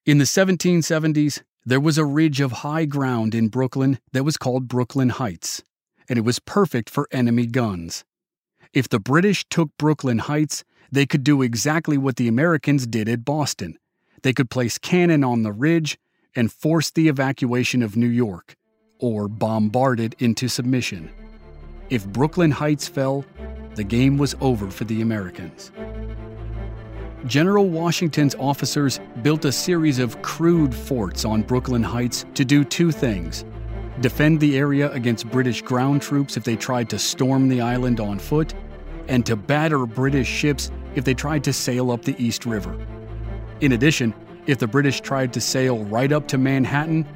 In 0.05 0.19
the 0.19 0.25
1770s, 0.25 1.43
there 1.65 1.81
was 1.81 1.99
a 1.99 2.05
ridge 2.05 2.41
of 2.41 2.53
high 2.53 2.85
ground 2.85 3.35
in 3.35 3.49
Brooklyn 3.49 3.99
that 4.13 4.23
was 4.23 4.37
called 4.37 4.69
Brooklyn 4.69 5.09
Heights, 5.09 5.65
and 6.09 6.17
it 6.17 6.23
was 6.23 6.39
perfect 6.39 6.89
for 6.89 7.09
enemy 7.11 7.47
guns. 7.47 8.05
If 8.77 8.91
the 8.91 9.01
British 9.01 9.47
took 9.49 9.71
Brooklyn 9.79 10.19
Heights, 10.19 10.63
they 10.93 11.07
could 11.07 11.25
do 11.25 11.41
exactly 11.41 11.97
what 11.97 12.17
the 12.17 12.29
Americans 12.29 12.87
did 12.87 13.09
at 13.09 13.25
Boston. 13.25 13.79
They 14.21 14.35
could 14.35 14.51
place 14.51 14.77
cannon 14.77 15.25
on 15.25 15.45
the 15.45 15.51
ridge 15.51 15.99
and 16.35 16.53
force 16.53 16.91
the 16.91 17.09
evacuation 17.09 17.83
of 17.83 17.97
New 17.97 18.07
York, 18.07 18.55
or 18.99 19.29
bombard 19.29 19.99
it 19.99 20.15
into 20.19 20.47
submission. 20.49 21.11
If 21.89 22.07
Brooklyn 22.07 22.51
Heights 22.51 22.87
fell, 22.87 23.25
the 23.77 23.83
game 23.83 24.19
was 24.19 24.35
over 24.43 24.71
for 24.71 24.85
the 24.85 25.01
Americans. 25.01 25.73
General 27.25 27.71
Washington's 27.71 28.35
officers 28.35 29.01
built 29.23 29.47
a 29.47 29.53
series 29.53 29.99
of 29.99 30.21
crude 30.21 30.75
forts 30.75 31.25
on 31.25 31.41
Brooklyn 31.41 31.83
Heights 31.83 32.27
to 32.35 32.45
do 32.45 32.63
two 32.63 32.93
things 32.93 33.47
defend 34.01 34.41
the 34.41 34.59
area 34.59 34.91
against 34.93 35.31
British 35.31 35.63
ground 35.63 36.03
troops 36.03 36.37
if 36.37 36.45
they 36.45 36.57
tried 36.57 36.91
to 36.91 36.99
storm 36.99 37.49
the 37.49 37.61
island 37.61 38.01
on 38.01 38.19
foot, 38.19 38.53
and 39.09 39.25
to 39.27 39.37
batter 39.37 39.87
British 39.87 40.29
ships 40.29 40.71
if 40.95 41.05
they 41.05 41.15
tried 41.15 41.45
to 41.45 41.53
sail 41.53 41.91
up 41.91 42.03
the 42.03 42.17
East 42.23 42.47
River. 42.47 42.77
In 43.61 43.73
addition, 43.73 44.15
if 44.47 44.59
the 44.59 44.67
British 44.67 45.01
tried 45.01 45.33
to 45.33 45.41
sail 45.41 45.85
right 45.85 46.13
up 46.13 46.29
to 46.29 46.39
Manhattan, 46.39 47.07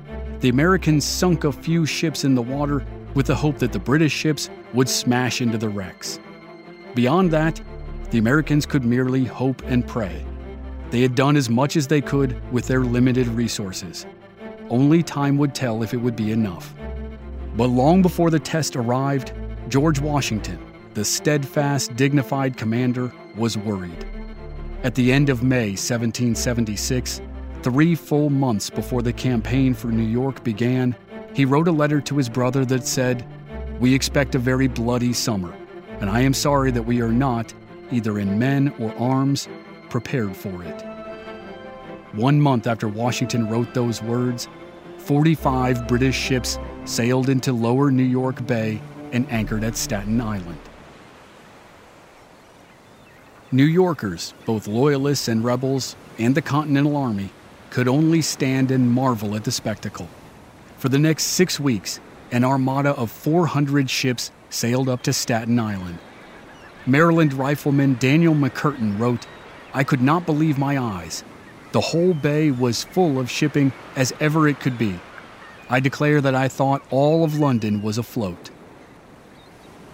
the 0.41 0.49
Americans 0.49 1.05
sunk 1.05 1.45
a 1.45 1.53
few 1.53 1.87
ships 1.87 2.25
in 2.25 2.35
the 2.35 2.43
water 2.43 2.85
with 3.15 3.27
the 3.27 3.35
hope 3.35 3.59
that 3.59 3.73
the 3.73 3.79
British 3.79 4.13
ships 4.13 4.51
would 4.73 4.89
smash 4.89 5.41
into 5.41 5.59
the 5.59 5.69
wrecks. 5.69 6.19
Beyond 6.95 7.31
that, 7.33 7.61
the 8.11 8.19
Americans 8.19 8.67
could 8.67 8.85
merely 8.85 9.25
hope 9.25 9.63
and 9.65 9.87
pray. 9.87 10.25
They 10.91 11.03
had 11.03 11.15
done 11.15 11.37
as 11.37 11.49
much 11.49 11.77
as 11.77 11.87
they 11.87 12.01
could 12.01 12.41
with 12.53 12.67
their 12.67 12.81
limited 12.81 13.29
resources. 13.29 14.07
Only 14.69 15.03
time 15.03 15.37
would 15.39 15.55
tell 15.55 15.83
if 15.83 15.95
it 15.95 15.99
would 15.99 16.17
be 16.17 16.33
enough. 16.33 16.75
But 17.57 17.69
long 17.69 18.03
before 18.03 18.31
the 18.31 18.41
test 18.41 18.77
arrived, 18.77 19.33
George 19.69 20.01
Washington, 20.01 20.59
the 20.95 21.05
steadfast, 21.05 21.95
dignified 21.95 22.57
commander, 22.57 23.13
was 23.37 23.57
worried. 23.57 24.05
At 24.83 24.95
the 24.95 25.13
end 25.13 25.29
of 25.29 25.43
May 25.43 25.71
1776, 25.71 27.21
three 27.63 27.95
full 27.95 28.31
months 28.31 28.71
before 28.71 29.03
the 29.03 29.13
campaign 29.13 29.75
for 29.75 29.89
New 29.89 30.03
York 30.03 30.43
began, 30.43 30.97
he 31.35 31.45
wrote 31.45 31.69
a 31.69 31.73
letter 31.73 32.01
to 32.01 32.17
his 32.17 32.29
brother 32.29 32.65
that 32.65 32.87
said, 32.87 33.25
We 33.79 33.95
expect 33.95 34.35
a 34.35 34.39
very 34.39 34.67
bloody 34.67 35.13
summer, 35.13 35.55
and 36.01 36.11
I 36.11 36.21
am 36.21 36.35
sorry 36.35 36.71
that 36.73 36.83
we 36.83 37.01
are 37.01 37.13
not, 37.13 37.55
either 37.93 38.19
in 38.19 38.39
men 38.39 38.75
or 38.81 38.95
arms, 38.97 39.49
prepared 39.91 40.37
for 40.37 40.65
it. 40.65 40.85
One 42.13 42.41
month 42.41 42.67
after 42.67 42.89
Washington 42.89 43.49
wrote 43.49 43.75
those 43.75 44.03
words, 44.03 44.49
45 44.99 45.87
British 45.87 46.17
ships 46.17 46.59
sailed 46.85 47.29
into 47.29 47.53
lower 47.53 47.91
New 47.91 48.03
York 48.03 48.45
Bay 48.47 48.81
and 49.13 49.31
anchored 49.31 49.63
at 49.63 49.77
Staten 49.77 50.21
Island. 50.21 50.59
New 53.53 53.65
Yorkers, 53.65 54.33
both 54.47 54.69
loyalists 54.69 55.27
and 55.27 55.45
rebels, 55.45 55.97
and 56.19 56.37
the 56.37 56.43
Continental 56.43 56.97
Army, 56.97 57.31
could 57.71 57.89
only 57.89 58.23
stand 58.23 58.71
and 58.71 58.89
marvel 58.89 59.35
at 59.35 59.43
the 59.43 59.51
spectacle. 59.51 60.09
For 60.77 60.89
the 60.89 61.01
next 61.01 61.25
six 61.25 61.59
weeks, 61.59 61.99
an 62.31 62.45
armada 62.45 62.91
of 62.91 63.11
400 63.11 63.91
ships 63.91 64.31
sailed 64.51 64.89
up 64.89 65.03
to 65.03 65.13
Staten 65.13 65.59
Island. 65.59 65.99
Maryland 66.87 67.33
rifleman 67.33 67.97
Daniel 67.99 68.35
McCurtin 68.35 68.97
wrote, 69.01 69.27
I 69.75 69.83
could 69.83 70.01
not 70.01 70.27
believe 70.27 70.57
my 70.57 70.79
eyes. 70.79 71.25
The 71.73 71.81
whole 71.81 72.15
bay 72.15 72.53
was 72.53 72.85
full 72.85 73.19
of 73.19 73.29
shipping 73.29 73.73
as 73.97 74.13
ever 74.21 74.47
it 74.47 74.61
could 74.61 74.79
be. 74.79 75.01
I 75.69 75.81
declare 75.81 76.21
that 76.21 76.37
I 76.37 76.47
thought 76.47 76.85
all 76.91 77.25
of 77.25 77.41
London 77.41 77.83
was 77.83 77.99
afloat. 77.99 78.51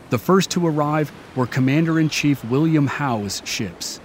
The 0.08 0.18
first 0.18 0.50
to 0.52 0.66
arrive 0.66 1.10
were 1.34 1.46
Commander 1.46 1.98
in 1.98 2.08
Chief 2.08 2.44
William 2.44 2.86
Howe's 2.86 3.42
ships. 3.44 4.00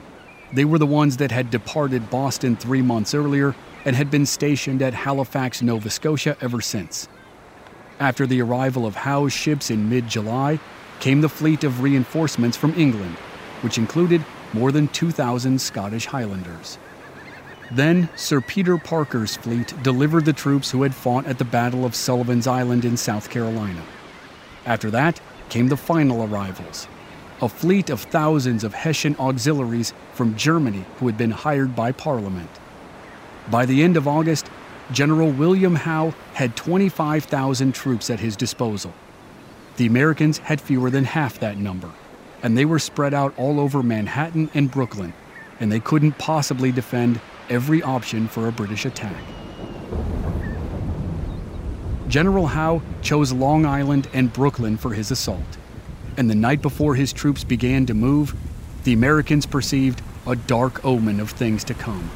They 0.52 0.66
were 0.66 0.80
the 0.80 0.86
ones 0.88 1.18
that 1.18 1.32
had 1.32 1.52
departed 1.52 2.10
Boston 2.10 2.56
three 2.56 2.82
months 2.82 3.14
earlier 3.14 3.56
and 3.86 3.96
had 3.96 4.10
been 4.10 4.26
stationed 4.26 4.82
at 4.82 4.96
Halifax, 4.96 5.62
Nova 5.62 5.90
Scotia 5.90 6.36
ever 6.42 6.60
since. 6.60 7.08
After 8.00 8.26
the 8.26 8.42
arrival 8.42 8.88
of 8.88 8.96
Howe's 8.96 9.32
ships 9.32 9.70
in 9.70 9.90
mid 9.90 10.08
July 10.08 10.60
came 11.00 11.22
the 11.22 11.30
fleet 11.30 11.64
of 11.64 11.84
reinforcements 11.84 12.58
from 12.58 12.74
England, 12.74 13.16
which 13.62 13.78
included 13.78 14.26
more 14.54 14.72
than 14.72 14.88
2,000 14.88 15.62
Scottish 15.62 16.08
Highlanders. 16.08 16.80
Then 17.72 18.10
Sir 18.16 18.42
Peter 18.42 18.78
Parker's 18.78 19.38
fleet 19.38 19.74
delivered 19.84 20.26
the 20.26 20.34
troops 20.34 20.72
who 20.72 20.82
had 20.82 20.96
fought 20.96 21.28
at 21.28 21.38
the 21.38 21.46
Battle 21.46 21.86
of 21.86 21.96
Sullivan's 21.96 22.48
Island 22.48 22.86
in 22.86 22.98
South 22.98 23.30
Carolina. 23.30 23.84
After 24.66 24.92
that 24.92 25.22
came 25.52 25.68
the 25.68 25.78
final 25.78 26.24
arrivals 26.24 26.88
a 27.42 27.50
fleet 27.50 27.90
of 27.90 28.00
thousands 28.00 28.64
of 28.64 28.74
Hessian 28.74 29.16
auxiliaries 29.18 29.94
from 30.14 30.36
Germany 30.36 30.86
who 30.98 31.08
had 31.08 31.18
been 31.18 31.32
hired 31.32 31.76
by 31.76 31.92
Parliament. 31.92 32.50
By 33.50 33.66
the 33.66 33.82
end 33.82 33.98
of 33.98 34.08
August, 34.08 34.46
General 34.92 35.32
William 35.32 35.76
Howe 35.76 36.14
had 36.34 36.56
25,000 36.56 37.74
troops 37.74 38.12
at 38.12 38.20
his 38.20 38.36
disposal. 38.36 38.94
The 39.78 39.88
Americans 39.88 40.38
had 40.38 40.62
fewer 40.62 40.92
than 40.92 41.04
half 41.04 41.40
that 41.40 41.58
number, 41.58 41.90
and 42.44 42.56
they 42.56 42.66
were 42.66 42.78
spread 42.78 43.14
out 43.14 43.34
all 43.38 43.60
over 43.60 43.82
Manhattan 43.82 44.52
and 44.54 44.70
Brooklyn, 44.70 45.12
and 45.60 45.72
they 45.72 45.80
couldn't 45.80 46.20
possibly 46.20 46.72
defend 46.72 47.20
every 47.50 47.82
option 47.82 48.28
for 48.28 48.48
a 48.48 48.52
British 48.52 48.86
attack. 48.86 49.24
General 52.12 52.48
Howe 52.48 52.82
chose 53.02 53.32
Long 53.32 53.66
Island 53.66 54.10
and 54.14 54.34
Brooklyn 54.34 54.76
for 54.76 54.94
his 54.94 55.12
assault, 55.12 55.58
and 56.18 56.30
the 56.30 56.36
night 56.36 56.62
before 56.62 56.94
his 56.94 57.14
troops 57.14 57.46
began 57.46 57.86
to 57.86 57.94
move, 57.94 58.36
the 58.84 58.92
Americans 58.92 59.46
perceived 59.46 60.02
a 60.28 60.36
dark 60.36 60.84
omen 60.84 61.22
of 61.22 61.30
things 61.30 61.64
to 61.64 61.74
come. 61.74 62.12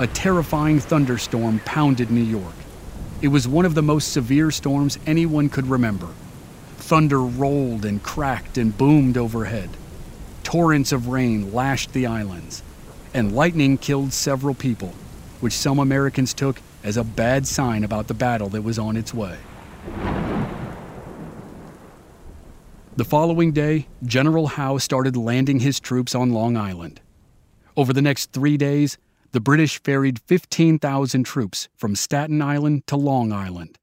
A 0.00 0.08
terrifying 0.08 0.80
thunderstorm 0.80 1.60
pounded 1.60 2.10
New 2.10 2.24
York. 2.24 2.56
It 3.22 3.28
was 3.28 3.46
one 3.46 3.64
of 3.64 3.76
the 3.76 3.84
most 3.84 4.12
severe 4.12 4.50
storms 4.50 4.98
anyone 5.06 5.48
could 5.48 5.68
remember. 5.68 6.08
Thunder 6.78 7.20
rolled 7.20 7.84
and 7.84 8.02
cracked 8.02 8.58
and 8.58 8.76
boomed 8.76 9.16
overhead. 9.16 9.70
Torrents 10.42 10.90
of 10.90 11.06
rain 11.06 11.52
lashed 11.52 11.92
the 11.92 12.06
islands 12.06 12.64
and 13.14 13.32
lightning 13.32 13.78
killed 13.78 14.12
several 14.12 14.54
people, 14.54 14.92
which 15.38 15.52
some 15.52 15.78
Americans 15.78 16.34
took 16.34 16.60
as 16.84 16.96
a 16.96 17.02
bad 17.02 17.46
sign 17.46 17.82
about 17.82 18.06
the 18.06 18.14
battle 18.14 18.48
that 18.50 18.62
was 18.62 18.78
on 18.78 18.96
its 18.96 19.12
way. 19.12 19.36
The 22.96 23.04
following 23.04 23.50
day, 23.50 23.88
General 24.04 24.46
Howe 24.46 24.78
started 24.78 25.16
landing 25.16 25.58
his 25.58 25.80
troops 25.80 26.14
on 26.14 26.30
Long 26.30 26.56
Island. 26.56 27.00
Over 27.76 27.92
the 27.92 28.02
next 28.02 28.30
three 28.30 28.56
days, 28.56 28.96
the 29.32 29.40
British 29.40 29.82
ferried 29.82 30.20
15,000 30.20 31.24
troops 31.24 31.68
from 31.74 31.96
Staten 31.96 32.40
Island 32.40 32.86
to 32.86 32.96
Long 32.96 33.32
Island. 33.32 33.78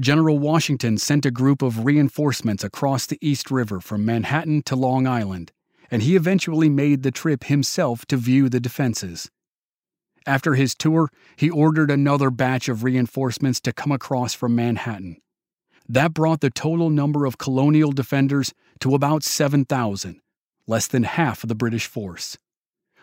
General 0.00 0.40
Washington 0.40 0.98
sent 0.98 1.24
a 1.24 1.30
group 1.30 1.62
of 1.62 1.84
reinforcements 1.84 2.64
across 2.64 3.06
the 3.06 3.18
East 3.20 3.52
River 3.52 3.78
from 3.78 4.04
Manhattan 4.04 4.62
to 4.62 4.74
Long 4.74 5.06
Island 5.06 5.52
and 5.92 6.02
he 6.02 6.16
eventually 6.16 6.70
made 6.70 7.02
the 7.02 7.10
trip 7.10 7.44
himself 7.44 8.06
to 8.06 8.16
view 8.16 8.48
the 8.48 8.58
defenses. 8.58 9.30
After 10.26 10.54
his 10.54 10.74
tour, 10.74 11.10
he 11.36 11.50
ordered 11.50 11.90
another 11.90 12.30
batch 12.30 12.68
of 12.68 12.84
reinforcements 12.84 13.60
to 13.60 13.72
come 13.72 13.92
across 13.92 14.34
from 14.34 14.54
Manhattan. 14.54 15.16
That 15.88 16.14
brought 16.14 16.40
the 16.40 16.50
total 16.50 16.90
number 16.90 17.26
of 17.26 17.38
colonial 17.38 17.92
defenders 17.92 18.54
to 18.80 18.94
about 18.94 19.24
7,000, 19.24 20.20
less 20.66 20.86
than 20.86 21.02
half 21.02 21.42
of 21.42 21.48
the 21.48 21.54
British 21.54 21.86
force. 21.86 22.38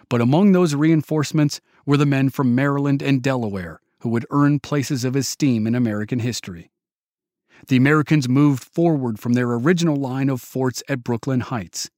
But 0.09 0.21
among 0.21 0.53
those 0.53 0.75
reinforcements 0.75 1.61
were 1.85 1.97
the 1.97 2.05
men 2.05 2.29
from 2.29 2.55
Maryland 2.55 3.01
and 3.01 3.21
Delaware 3.21 3.81
who 4.01 4.09
would 4.09 4.25
earn 4.31 4.59
places 4.59 5.03
of 5.03 5.15
esteem 5.15 5.67
in 5.67 5.75
American 5.75 6.19
history. 6.19 6.71
The 7.67 7.75
Americans 7.75 8.29
moved 8.29 8.63
forward 8.63 9.19
from 9.19 9.33
their 9.33 9.51
original 9.51 9.95
line 9.95 10.29
of 10.29 10.41
forts 10.41 10.81
at 10.87 11.03
Brooklyn 11.03 11.41
Heights. 11.41 11.89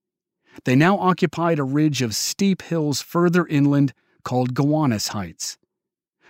They 0.66 0.76
now 0.76 0.98
occupied 0.98 1.60
a 1.60 1.64
ridge 1.64 2.02
of 2.02 2.16
steep 2.16 2.64
hills 2.64 3.02
further 3.02 3.46
inland 3.46 3.94
called 4.24 4.54
Gowanus 4.54 5.10
Heights. 5.10 5.58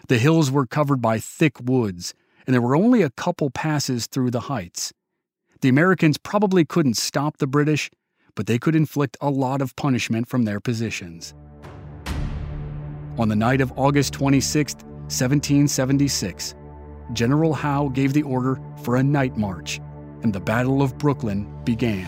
The 0.08 0.18
hills 0.18 0.50
were 0.50 0.66
covered 0.66 1.02
by 1.02 1.20
thick 1.20 1.60
woods, 1.60 2.14
and 2.46 2.54
there 2.54 2.62
were 2.62 2.76
only 2.76 3.02
a 3.02 3.10
couple 3.12 3.50
passes 3.50 4.08
through 4.08 4.32
the 4.32 4.42
heights. 4.42 4.94
The 5.62 5.70
Americans 5.70 6.18
probably 6.18 6.66
couldn't 6.66 6.98
stop 6.98 7.38
the 7.38 7.48
British, 7.48 7.92
but 8.36 8.48
they 8.48 8.58
could 8.58 8.76
inflict 8.76 9.18
a 9.22 9.30
lot 9.30 9.62
of 9.62 9.76
punishment 9.76 10.28
from 10.28 10.44
their 10.44 10.60
positions. 10.60 11.34
On 13.18 13.30
the 13.30 13.36
night 13.36 13.62
of 13.62 13.72
August 13.78 14.14
26, 14.14 14.74
1776, 14.74 16.56
General 17.14 17.54
Howe 17.54 17.90
gave 17.90 18.14
the 18.14 18.24
order 18.24 18.60
for 18.84 18.96
a 18.96 19.04
night 19.04 19.38
march, 19.38 19.80
and 20.24 20.34
the 20.34 20.40
Battle 20.40 20.82
of 20.82 20.98
Brooklyn 20.98 21.48
began. 21.64 22.08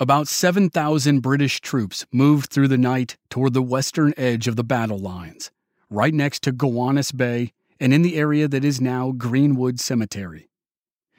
About 0.00 0.28
7,000 0.28 1.20
British 1.20 1.60
troops 1.60 2.06
moved 2.10 2.50
through 2.50 2.68
the 2.68 2.78
night 2.78 3.18
toward 3.28 3.52
the 3.52 3.60
western 3.60 4.14
edge 4.16 4.48
of 4.48 4.56
the 4.56 4.64
battle 4.64 4.98
lines, 4.98 5.50
right 5.90 6.14
next 6.14 6.42
to 6.44 6.52
Gowanus 6.52 7.12
Bay 7.12 7.52
and 7.78 7.92
in 7.92 8.00
the 8.00 8.16
area 8.16 8.48
that 8.48 8.64
is 8.64 8.80
now 8.80 9.12
Greenwood 9.12 9.78
Cemetery. 9.78 10.48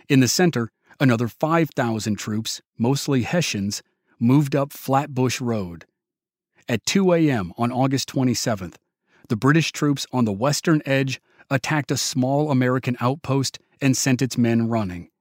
In 0.10 0.20
the 0.20 0.28
center, 0.28 0.72
another 1.00 1.28
5,000 1.28 2.16
troops, 2.16 2.64
mostly 2.76 3.22
Hessians, 3.22 3.84
moved 4.20 4.56
up 4.56 4.74
Flatbush 4.74 5.40
Road. 5.40 5.86
At 6.68 6.84
2 6.88 7.14
a.m. 7.14 7.54
on 7.60 7.72
August 7.72 8.10
27th, 8.10 8.78
the 9.30 9.36
British 9.36 9.72
troops 9.72 10.08
on 10.12 10.26
the 10.26 10.34
western 10.34 10.82
edge 10.88 11.22
attacked 11.52 11.92
a 11.92 11.98
small 11.98 12.50
American 12.50 12.98
outpost 13.00 13.60
and 13.80 13.96
sent 13.96 14.24
its 14.24 14.40
men 14.40 14.70
running. 14.70 15.12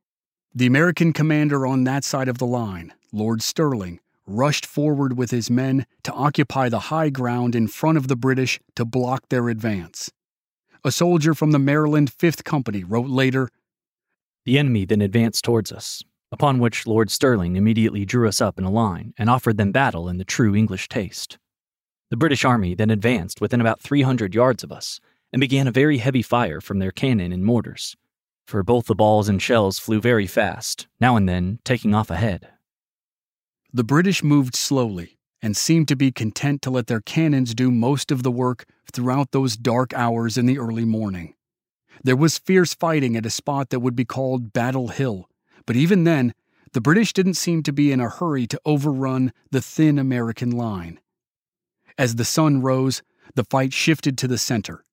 The 0.55 0.67
American 0.67 1.13
commander 1.13 1.67
on 1.67 1.85
that 1.85 2.05
side 2.05 2.29
of 2.29 2.39
the 2.39 2.47
line, 2.47 2.95
Lord 3.13 3.43
Stirling, 3.43 4.01
rushed 4.27 4.65
forward 4.65 5.17
with 5.17 5.31
his 5.31 5.51
men 5.51 5.87
to 6.05 6.13
occupy 6.13 6.69
the 6.69 6.91
high 6.91 7.11
ground 7.11 7.55
in 7.55 7.67
front 7.67 7.99
of 7.99 8.09
the 8.09 8.17
British 8.17 8.61
to 8.77 8.85
block 8.85 9.29
their 9.29 9.49
advance. 9.49 10.11
A 10.85 10.93
soldier 10.93 11.35
from 11.35 11.51
the 11.51 11.59
Maryland 11.59 12.11
5th 12.11 12.45
Company 12.45 12.85
wrote 12.85 13.09
later 13.09 13.51
The 14.45 14.59
enemy 14.59 14.85
then 14.85 15.01
advanced 15.01 15.45
towards 15.45 15.73
us, 15.73 16.03
upon 16.33 16.59
which 16.59 16.87
Lord 16.87 17.11
Stirling 17.11 17.57
immediately 17.57 18.05
drew 18.05 18.29
us 18.29 18.41
up 18.41 18.59
in 18.59 18.65
a 18.65 18.71
line 18.71 19.13
and 19.19 19.29
offered 19.29 19.57
them 19.57 19.73
battle 19.73 20.09
in 20.09 20.19
the 20.19 20.25
true 20.25 20.55
English 20.55 20.89
taste. 20.89 21.39
The 22.11 22.17
British 22.17 22.45
army 22.45 22.75
then 22.75 22.91
advanced 22.91 23.41
within 23.41 23.61
about 23.61 23.81
300 23.81 24.35
yards 24.35 24.65
of 24.65 24.73
us 24.73 25.01
and 25.33 25.41
began 25.41 25.67
a 25.67 25.73
very 25.73 25.99
heavy 25.99 26.23
fire 26.23 26.61
from 26.61 26.79
their 26.79 26.91
cannon 26.93 27.33
and 27.33 27.45
mortars, 27.45 27.97
for 28.47 28.63
both 28.63 28.87
the 28.87 28.95
balls 28.95 29.29
and 29.29 29.43
shells 29.43 29.79
flew 29.79 30.01
very 30.01 30.27
fast, 30.27 30.87
now 31.01 31.17
and 31.17 31.29
then 31.29 31.59
taking 31.65 31.95
off 31.95 32.11
ahead. 32.11 32.49
The 33.73 33.85
British 33.85 34.25
moved 34.25 34.57
slowly 34.57 35.19
and 35.41 35.57
seemed 35.57 35.89
to 35.89 35.97
be 35.97 36.11
content 36.11 36.61
to 36.63 36.71
let 36.71 36.89
their 36.89 37.01
cannons 37.01 37.55
do 37.55 37.71
most 37.71 38.11
of 38.11 38.23
the 38.23 38.31
work 38.31 38.65
throughout 38.93 39.31
those 39.31 39.57
dark 39.57 39.95
hours 39.95 40.37
in 40.37 40.47
the 40.47 40.59
early 40.59 40.85
morning. 40.85 41.35
There 42.03 42.17
was 42.17 42.39
fierce 42.39 42.75
fighting 42.75 43.17
at 43.17 43.27
a 43.27 43.31
spot 43.31 43.71
that 43.71 43.81
would 43.81 43.95
be 43.95 44.05
called 44.05 44.53
Battle 44.53 44.89
Hill, 44.89 45.29
but 45.67 45.77
even 45.77 46.05
then, 46.05 46.35
the 46.73 46.81
British 46.81 47.13
didn't 47.13 47.35
seem 47.35 47.63
to 47.63 47.73
be 47.73 47.93
in 47.93 48.01
a 48.01 48.09
hurry 48.09 48.47
to 48.49 48.61
overrun 48.65 49.33
the 49.51 49.61
thin 49.61 49.99
American 49.99 50.51
line. 50.51 51.01
As 51.97 52.17
the 52.17 52.25
sun 52.25 52.63
rose, 52.63 53.03
the 53.35 53.45
fight 53.45 53.73
shifted 53.73 54.19
to 54.19 54.29
the 54.29 54.39
center. 54.39 54.85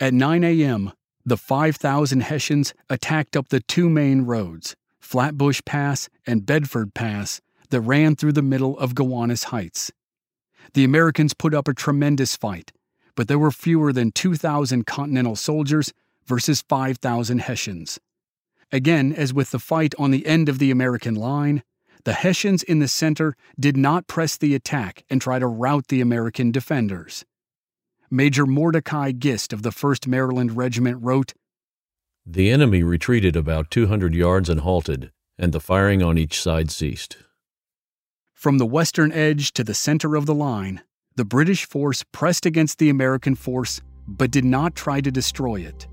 At 0.00 0.14
9 0.14 0.44
a.m., 0.44 0.92
the 1.26 1.36
5,000 1.36 2.20
Hessians 2.20 2.74
attacked 2.88 3.36
up 3.36 3.48
the 3.48 3.60
two 3.60 3.88
main 3.88 4.22
roads, 4.22 4.76
Flatbush 5.00 5.60
Pass 5.64 6.08
and 6.26 6.46
Bedford 6.46 6.94
Pass, 6.94 7.40
that 7.70 7.80
ran 7.80 8.16
through 8.16 8.32
the 8.32 8.42
middle 8.42 8.78
of 8.78 8.94
Gowanus 8.94 9.44
Heights. 9.44 9.90
The 10.74 10.84
Americans 10.84 11.34
put 11.34 11.54
up 11.54 11.68
a 11.68 11.74
tremendous 11.74 12.36
fight, 12.36 12.72
but 13.14 13.28
there 13.28 13.38
were 13.38 13.50
fewer 13.50 13.92
than 13.92 14.12
2,000 14.12 14.86
Continental 14.86 15.36
soldiers 15.36 15.92
versus 16.26 16.62
5,000 16.68 17.38
Hessians. 17.40 17.98
Again, 18.72 19.12
as 19.12 19.32
with 19.32 19.50
the 19.50 19.58
fight 19.58 19.94
on 19.98 20.10
the 20.10 20.26
end 20.26 20.48
of 20.48 20.58
the 20.58 20.70
American 20.70 21.14
line, 21.14 21.62
the 22.04 22.12
Hessians 22.12 22.62
in 22.62 22.80
the 22.80 22.88
center 22.88 23.36
did 23.58 23.76
not 23.76 24.06
press 24.06 24.36
the 24.36 24.54
attack 24.54 25.04
and 25.08 25.20
try 25.20 25.38
to 25.38 25.46
rout 25.46 25.88
the 25.88 26.00
American 26.00 26.50
defenders. 26.50 27.24
Major 28.10 28.46
Mordecai 28.46 29.12
Gist 29.12 29.52
of 29.52 29.62
the 29.62 29.70
1st 29.70 30.06
Maryland 30.06 30.56
Regiment 30.56 30.98
wrote 31.00 31.32
The 32.26 32.50
enemy 32.50 32.82
retreated 32.82 33.36
about 33.36 33.70
200 33.70 34.14
yards 34.14 34.48
and 34.48 34.60
halted, 34.60 35.12
and 35.38 35.52
the 35.52 35.60
firing 35.60 36.02
on 36.02 36.18
each 36.18 36.40
side 36.40 36.70
ceased. 36.70 37.16
From 38.44 38.58
the 38.58 38.66
western 38.66 39.10
edge 39.10 39.54
to 39.54 39.64
the 39.64 39.72
center 39.72 40.16
of 40.16 40.26
the 40.26 40.34
line, 40.34 40.82
the 41.16 41.24
British 41.24 41.64
force 41.64 42.04
pressed 42.12 42.44
against 42.44 42.78
the 42.78 42.90
American 42.90 43.34
force 43.36 43.80
but 44.06 44.30
did 44.30 44.44
not 44.44 44.74
try 44.74 45.00
to 45.00 45.10
destroy 45.10 45.62
it. 45.62 45.86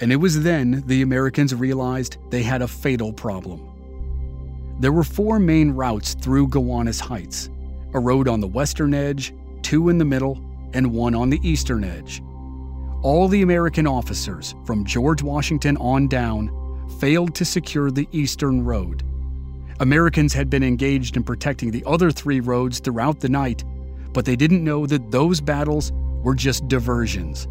And 0.00 0.10
it 0.10 0.16
was 0.16 0.42
then 0.42 0.82
the 0.88 1.02
Americans 1.02 1.54
realized 1.54 2.16
they 2.30 2.42
had 2.42 2.60
a 2.60 2.66
fatal 2.66 3.12
problem. 3.12 3.60
There 4.80 4.90
were 4.90 5.04
four 5.04 5.38
main 5.38 5.70
routes 5.70 6.14
through 6.14 6.48
Gowanus 6.48 6.98
Heights 6.98 7.50
a 7.94 8.00
road 8.00 8.26
on 8.26 8.40
the 8.40 8.48
western 8.48 8.94
edge, 8.94 9.32
two 9.62 9.88
in 9.88 9.98
the 9.98 10.04
middle, 10.04 10.42
and 10.74 10.92
one 10.92 11.14
on 11.14 11.30
the 11.30 11.38
eastern 11.48 11.84
edge. 11.84 12.20
All 13.02 13.28
the 13.28 13.42
American 13.42 13.86
officers, 13.86 14.56
from 14.66 14.84
George 14.84 15.22
Washington 15.22 15.76
on 15.76 16.08
down, 16.08 16.50
failed 16.98 17.36
to 17.36 17.44
secure 17.44 17.92
the 17.92 18.08
eastern 18.10 18.64
road. 18.64 19.04
Americans 19.82 20.32
had 20.32 20.48
been 20.48 20.62
engaged 20.62 21.16
in 21.16 21.24
protecting 21.24 21.72
the 21.72 21.82
other 21.84 22.12
three 22.12 22.38
roads 22.38 22.78
throughout 22.78 23.18
the 23.18 23.28
night, 23.28 23.64
but 24.12 24.24
they 24.24 24.36
didn't 24.36 24.62
know 24.62 24.86
that 24.86 25.10
those 25.10 25.40
battles 25.40 25.90
were 26.22 26.36
just 26.36 26.68
diversions. 26.68 27.48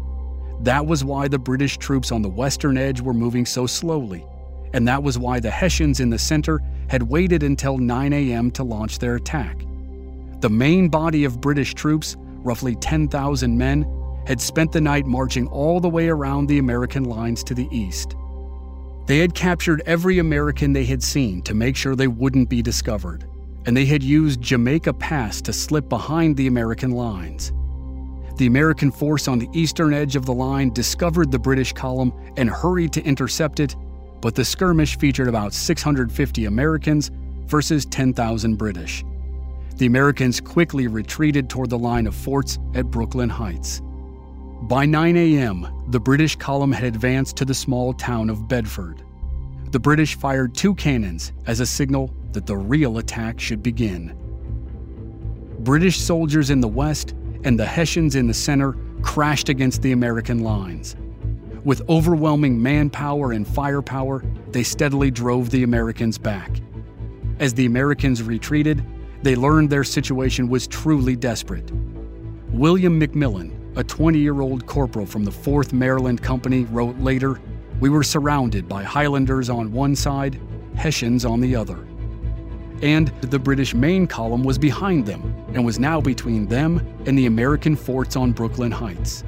That 0.62 0.86
was 0.86 1.04
why 1.04 1.28
the 1.28 1.38
British 1.38 1.76
troops 1.76 2.10
on 2.10 2.22
the 2.22 2.30
western 2.30 2.78
edge 2.78 3.02
were 3.02 3.12
moving 3.12 3.44
so 3.44 3.66
slowly, 3.66 4.24
and 4.72 4.88
that 4.88 5.02
was 5.02 5.18
why 5.18 5.40
the 5.40 5.50
Hessians 5.50 6.00
in 6.00 6.08
the 6.08 6.18
center 6.18 6.62
had 6.88 7.02
waited 7.02 7.42
until 7.42 7.76
9 7.76 8.12
a.m. 8.14 8.50
to 8.52 8.64
launch 8.64 8.98
their 8.98 9.16
attack. 9.16 9.66
The 10.40 10.48
main 10.48 10.88
body 10.88 11.24
of 11.24 11.42
British 11.42 11.74
troops, 11.74 12.16
roughly 12.18 12.76
10,000 12.76 13.58
men, 13.58 13.84
had 14.26 14.40
spent 14.40 14.72
the 14.72 14.80
night 14.80 15.04
marching 15.04 15.48
all 15.48 15.80
the 15.80 15.90
way 15.90 16.08
around 16.08 16.46
the 16.46 16.60
American 16.60 17.04
lines 17.04 17.44
to 17.44 17.54
the 17.54 17.68
east. 17.70 18.16
They 19.06 19.18
had 19.18 19.34
captured 19.34 19.82
every 19.86 20.18
American 20.18 20.72
they 20.72 20.84
had 20.84 21.02
seen 21.02 21.42
to 21.42 21.54
make 21.54 21.76
sure 21.76 21.94
they 21.94 22.08
wouldn't 22.08 22.48
be 22.48 22.62
discovered, 22.62 23.26
and 23.66 23.76
they 23.76 23.84
had 23.84 24.02
used 24.02 24.40
Jamaica 24.40 24.94
Pass 24.94 25.40
to 25.42 25.52
slip 25.52 25.88
behind 25.88 26.36
the 26.36 26.46
American 26.46 26.92
lines. 26.92 27.52
The 28.36 28.46
American 28.46 28.90
force 28.90 29.28
on 29.28 29.38
the 29.38 29.48
eastern 29.52 29.92
edge 29.92 30.16
of 30.16 30.24
the 30.24 30.34
line 30.34 30.72
discovered 30.72 31.30
the 31.30 31.38
British 31.38 31.72
column 31.72 32.12
and 32.36 32.48
hurried 32.48 32.92
to 32.94 33.04
intercept 33.04 33.60
it, 33.60 33.76
but 34.20 34.34
the 34.34 34.44
skirmish 34.44 34.98
featured 34.98 35.28
about 35.28 35.52
650 35.52 36.44
Americans 36.46 37.10
versus 37.46 37.84
10,000 37.86 38.56
British 38.56 39.04
the 39.82 39.86
Americans 39.86 40.40
quickly 40.40 40.86
retreated 40.86 41.48
toward 41.48 41.70
the 41.70 41.78
line 41.78 42.06
of 42.06 42.14
forts 42.14 42.58
at 42.74 42.90
Brooklyn 42.90 43.28
Heights. 43.28 43.82
By 44.62 44.86
9 44.86 45.16
a.m., 45.16 45.66
the 45.88 45.98
British 45.98 46.36
column 46.36 46.70
had 46.70 46.84
advanced 46.84 47.36
to 47.38 47.44
the 47.44 47.52
small 47.52 47.92
town 47.92 48.30
of 48.30 48.46
Bedford. 48.46 49.02
The 49.72 49.80
British 49.80 50.14
fired 50.14 50.54
two 50.54 50.76
cannons 50.76 51.32
as 51.46 51.58
a 51.58 51.66
signal 51.66 52.14
that 52.30 52.46
the 52.46 52.56
real 52.56 52.98
attack 52.98 53.40
should 53.40 53.60
begin. 53.60 54.16
British 55.58 55.98
soldiers 55.98 56.50
in 56.50 56.60
the 56.60 56.68
west 56.68 57.14
and 57.42 57.58
the 57.58 57.66
Hessians 57.66 58.14
in 58.14 58.28
the 58.28 58.34
center 58.34 58.76
crashed 59.02 59.48
against 59.48 59.82
the 59.82 59.90
American 59.90 60.44
lines. 60.44 60.94
With 61.64 61.82
overwhelming 61.88 62.62
manpower 62.62 63.32
and 63.32 63.46
firepower, 63.46 64.24
they 64.50 64.62
steadily 64.62 65.10
drove 65.10 65.50
the 65.50 65.64
Americans 65.64 66.18
back. 66.18 66.60
As 67.40 67.52
the 67.52 67.66
Americans 67.66 68.22
retreated, 68.22 68.84
they 69.22 69.34
learned 69.34 69.70
their 69.70 69.84
situation 69.84 70.48
was 70.48 70.68
truly 70.68 71.16
desperate. 71.16 71.72
William 72.50 73.00
McMillan, 73.00 73.61
a 73.76 73.84
20 73.84 74.18
year 74.18 74.40
old 74.40 74.66
corporal 74.66 75.06
from 75.06 75.24
the 75.24 75.30
4th 75.30 75.72
Maryland 75.72 76.22
Company, 76.22 76.64
wrote 76.64 76.96
later 76.98 77.40
We 77.80 77.88
were 77.88 78.02
surrounded 78.02 78.68
by 78.68 78.82
Highlanders 78.82 79.48
on 79.48 79.72
one 79.72 79.96
side, 79.96 80.40
Hessians 80.76 81.24
on 81.24 81.40
the 81.40 81.56
other. 81.56 81.86
And 82.82 83.08
the 83.22 83.38
British 83.38 83.74
main 83.74 84.06
column 84.06 84.42
was 84.42 84.58
behind 84.58 85.06
them 85.06 85.34
and 85.54 85.64
was 85.64 85.78
now 85.78 86.00
between 86.00 86.46
them 86.46 86.84
and 87.06 87.16
the 87.16 87.26
American 87.26 87.76
forts 87.76 88.16
on 88.16 88.32
Brooklyn 88.32 88.72
Heights. 88.72 89.24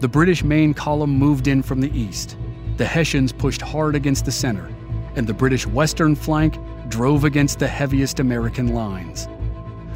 The 0.00 0.08
British 0.08 0.42
main 0.42 0.74
column 0.74 1.10
moved 1.10 1.46
in 1.46 1.62
from 1.62 1.80
the 1.80 1.96
east. 1.98 2.36
The 2.76 2.84
Hessians 2.84 3.32
pushed 3.32 3.62
hard 3.62 3.94
against 3.94 4.24
the 4.24 4.32
center, 4.32 4.68
and 5.14 5.26
the 5.26 5.32
British 5.32 5.66
western 5.66 6.16
flank 6.16 6.58
drove 6.88 7.24
against 7.24 7.60
the 7.60 7.68
heaviest 7.68 8.18
American 8.20 8.74
lines. 8.74 9.28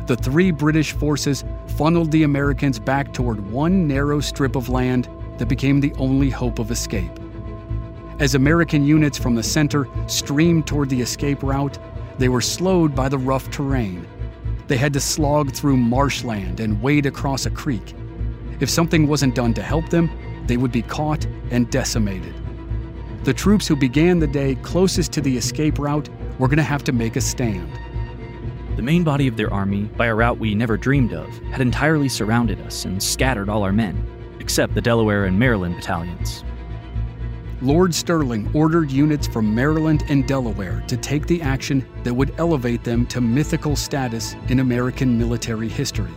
The 0.06 0.16
three 0.16 0.52
British 0.52 0.92
forces 0.92 1.44
funneled 1.76 2.10
the 2.10 2.22
Americans 2.22 2.78
back 2.78 3.12
toward 3.12 3.50
one 3.50 3.86
narrow 3.86 4.20
strip 4.20 4.56
of 4.56 4.68
land 4.68 5.08
that 5.38 5.46
became 5.46 5.80
the 5.80 5.92
only 5.98 6.30
hope 6.30 6.58
of 6.58 6.70
escape. 6.70 7.12
As 8.18 8.34
American 8.34 8.84
units 8.84 9.16
from 9.16 9.34
the 9.36 9.42
center 9.42 9.86
streamed 10.08 10.66
toward 10.66 10.88
the 10.88 11.00
escape 11.00 11.42
route, 11.42 11.78
they 12.18 12.28
were 12.28 12.40
slowed 12.40 12.94
by 12.94 13.08
the 13.08 13.18
rough 13.18 13.48
terrain. 13.50 14.06
They 14.66 14.76
had 14.76 14.92
to 14.94 15.00
slog 15.00 15.52
through 15.52 15.76
marshland 15.76 16.60
and 16.60 16.82
wade 16.82 17.06
across 17.06 17.46
a 17.46 17.50
creek. 17.50 17.94
If 18.60 18.68
something 18.68 19.06
wasn't 19.06 19.36
done 19.36 19.54
to 19.54 19.62
help 19.62 19.88
them, 19.88 20.10
they 20.46 20.56
would 20.56 20.72
be 20.72 20.82
caught 20.82 21.26
and 21.50 21.70
decimated. 21.70 22.34
The 23.22 23.32
troops 23.32 23.68
who 23.68 23.76
began 23.76 24.18
the 24.18 24.26
day 24.26 24.56
closest 24.56 25.12
to 25.12 25.20
the 25.20 25.36
escape 25.36 25.78
route 25.78 26.08
were 26.38 26.48
going 26.48 26.58
to 26.58 26.62
have 26.62 26.84
to 26.84 26.92
make 26.92 27.16
a 27.16 27.20
stand. 27.20 27.70
The 28.78 28.84
main 28.84 29.02
body 29.02 29.26
of 29.26 29.36
their 29.36 29.52
army, 29.52 29.90
by 29.96 30.06
a 30.06 30.14
route 30.14 30.38
we 30.38 30.54
never 30.54 30.76
dreamed 30.76 31.12
of, 31.12 31.26
had 31.50 31.60
entirely 31.60 32.08
surrounded 32.08 32.60
us 32.60 32.84
and 32.84 33.02
scattered 33.02 33.48
all 33.48 33.64
our 33.64 33.72
men, 33.72 34.06
except 34.38 34.72
the 34.72 34.80
Delaware 34.80 35.24
and 35.24 35.36
Maryland 35.36 35.74
battalions. 35.74 36.44
Lord 37.60 37.92
Stirling 37.92 38.48
ordered 38.54 38.92
units 38.92 39.26
from 39.26 39.52
Maryland 39.52 40.04
and 40.08 40.28
Delaware 40.28 40.84
to 40.86 40.96
take 40.96 41.26
the 41.26 41.42
action 41.42 41.84
that 42.04 42.14
would 42.14 42.32
elevate 42.38 42.84
them 42.84 43.04
to 43.06 43.20
mythical 43.20 43.74
status 43.74 44.36
in 44.46 44.60
American 44.60 45.18
military 45.18 45.68
history. 45.68 46.12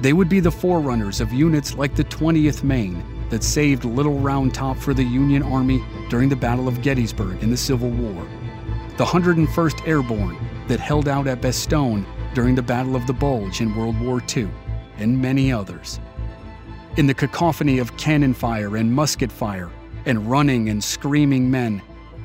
They 0.00 0.14
would 0.14 0.30
be 0.30 0.40
the 0.40 0.50
forerunners 0.50 1.20
of 1.20 1.30
units 1.30 1.74
like 1.74 1.94
the 1.94 2.04
20th 2.04 2.62
Maine 2.62 3.04
that 3.28 3.44
saved 3.44 3.84
Little 3.84 4.18
Round 4.18 4.54
Top 4.54 4.78
for 4.78 4.94
the 4.94 5.04
Union 5.04 5.42
Army 5.42 5.84
during 6.08 6.30
the 6.30 6.36
Battle 6.36 6.68
of 6.68 6.80
Gettysburg 6.80 7.42
in 7.42 7.50
the 7.50 7.56
Civil 7.58 7.90
War 7.90 8.26
the 8.96 9.04
101st 9.04 9.86
Airborne 9.86 10.38
that 10.68 10.80
held 10.80 11.08
out 11.08 11.26
at 11.26 11.40
Bastogne 11.40 12.04
during 12.34 12.54
the 12.54 12.62
Battle 12.62 12.96
of 12.96 13.06
the 13.06 13.12
Bulge 13.12 13.60
in 13.60 13.74
World 13.74 13.98
War 14.00 14.22
II, 14.36 14.48
and 14.98 15.20
many 15.20 15.52
others. 15.52 16.00
In 16.96 17.06
the 17.06 17.14
cacophony 17.14 17.78
of 17.78 17.96
cannon 17.96 18.34
fire 18.34 18.76
and 18.76 18.92
musket 18.92 19.30
fire, 19.30 19.70
and 20.06 20.30
running 20.30 20.68
and 20.68 20.82
screaming 20.82 21.50
men, 21.50 21.82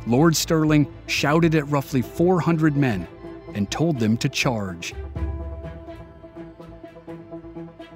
Lord 0.07 0.35
Stirling 0.35 0.91
shouted 1.07 1.55
at 1.55 1.67
roughly 1.69 2.01
400 2.01 2.75
men 2.75 3.07
and 3.53 3.69
told 3.69 3.99
them 3.99 4.17
to 4.17 4.29
charge. 4.29 4.93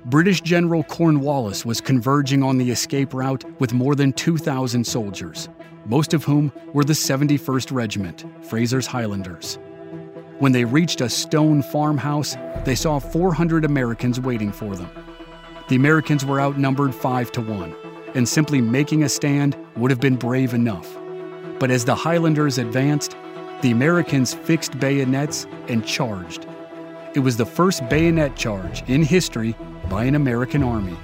British 0.05 0.41
General 0.41 0.83
Cornwallis 0.83 1.65
was 1.65 1.81
converging 1.81 2.43
on 2.43 2.57
the 2.57 2.69
escape 2.69 3.13
route 3.13 3.43
with 3.59 3.73
more 3.73 3.95
than 3.95 4.13
2,000 4.13 4.85
soldiers, 4.85 5.49
most 5.85 6.13
of 6.13 6.23
whom 6.23 6.51
were 6.73 6.83
the 6.83 6.93
71st 6.93 7.71
Regiment, 7.71 8.25
Fraser's 8.41 8.85
Highlanders. 8.85 9.57
When 10.39 10.51
they 10.51 10.65
reached 10.65 10.99
a 10.99 11.07
stone 11.07 11.61
farmhouse, 11.61 12.35
they 12.65 12.75
saw 12.75 12.99
400 12.99 13.63
Americans 13.63 14.19
waiting 14.19 14.51
for 14.51 14.75
them. 14.75 14.89
The 15.69 15.77
Americans 15.77 16.25
were 16.25 16.41
outnumbered 16.41 16.93
5 16.93 17.31
to 17.31 17.41
1, 17.41 17.75
and 18.15 18.27
simply 18.27 18.59
making 18.59 19.03
a 19.03 19.09
stand 19.09 19.55
would 19.77 19.91
have 19.91 20.01
been 20.01 20.17
brave 20.17 20.53
enough. 20.53 20.93
But 21.57 21.71
as 21.71 21.85
the 21.85 21.95
Highlanders 21.95 22.57
advanced, 22.57 23.15
the 23.61 23.71
Americans 23.71 24.33
fixed 24.33 24.77
bayonets 24.77 25.47
and 25.69 25.85
charged. 25.85 26.45
It 27.13 27.19
was 27.19 27.37
the 27.37 27.45
first 27.45 27.87
bayonet 27.87 28.35
charge 28.35 28.83
in 28.89 29.03
history 29.03 29.55
by 29.89 30.03
an 30.03 30.15
American 30.15 30.63
army. 30.63 30.97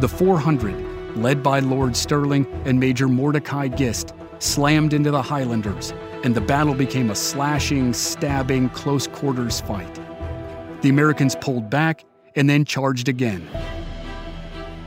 The 0.00 0.08
400, 0.08 1.16
led 1.18 1.42
by 1.42 1.60
Lord 1.60 1.94
Stirling 1.94 2.46
and 2.64 2.80
Major 2.80 3.08
Mordecai 3.08 3.68
Gist, 3.68 4.14
slammed 4.38 4.94
into 4.94 5.10
the 5.10 5.20
Highlanders, 5.20 5.92
and 6.24 6.34
the 6.34 6.40
battle 6.40 6.74
became 6.74 7.10
a 7.10 7.14
slashing, 7.14 7.92
stabbing, 7.92 8.68
close 8.70 9.06
quarters 9.06 9.60
fight. 9.60 10.00
The 10.82 10.88
Americans 10.88 11.36
pulled 11.36 11.70
back 11.70 12.04
and 12.36 12.48
then 12.48 12.64
charged 12.64 13.08
again. 13.08 13.48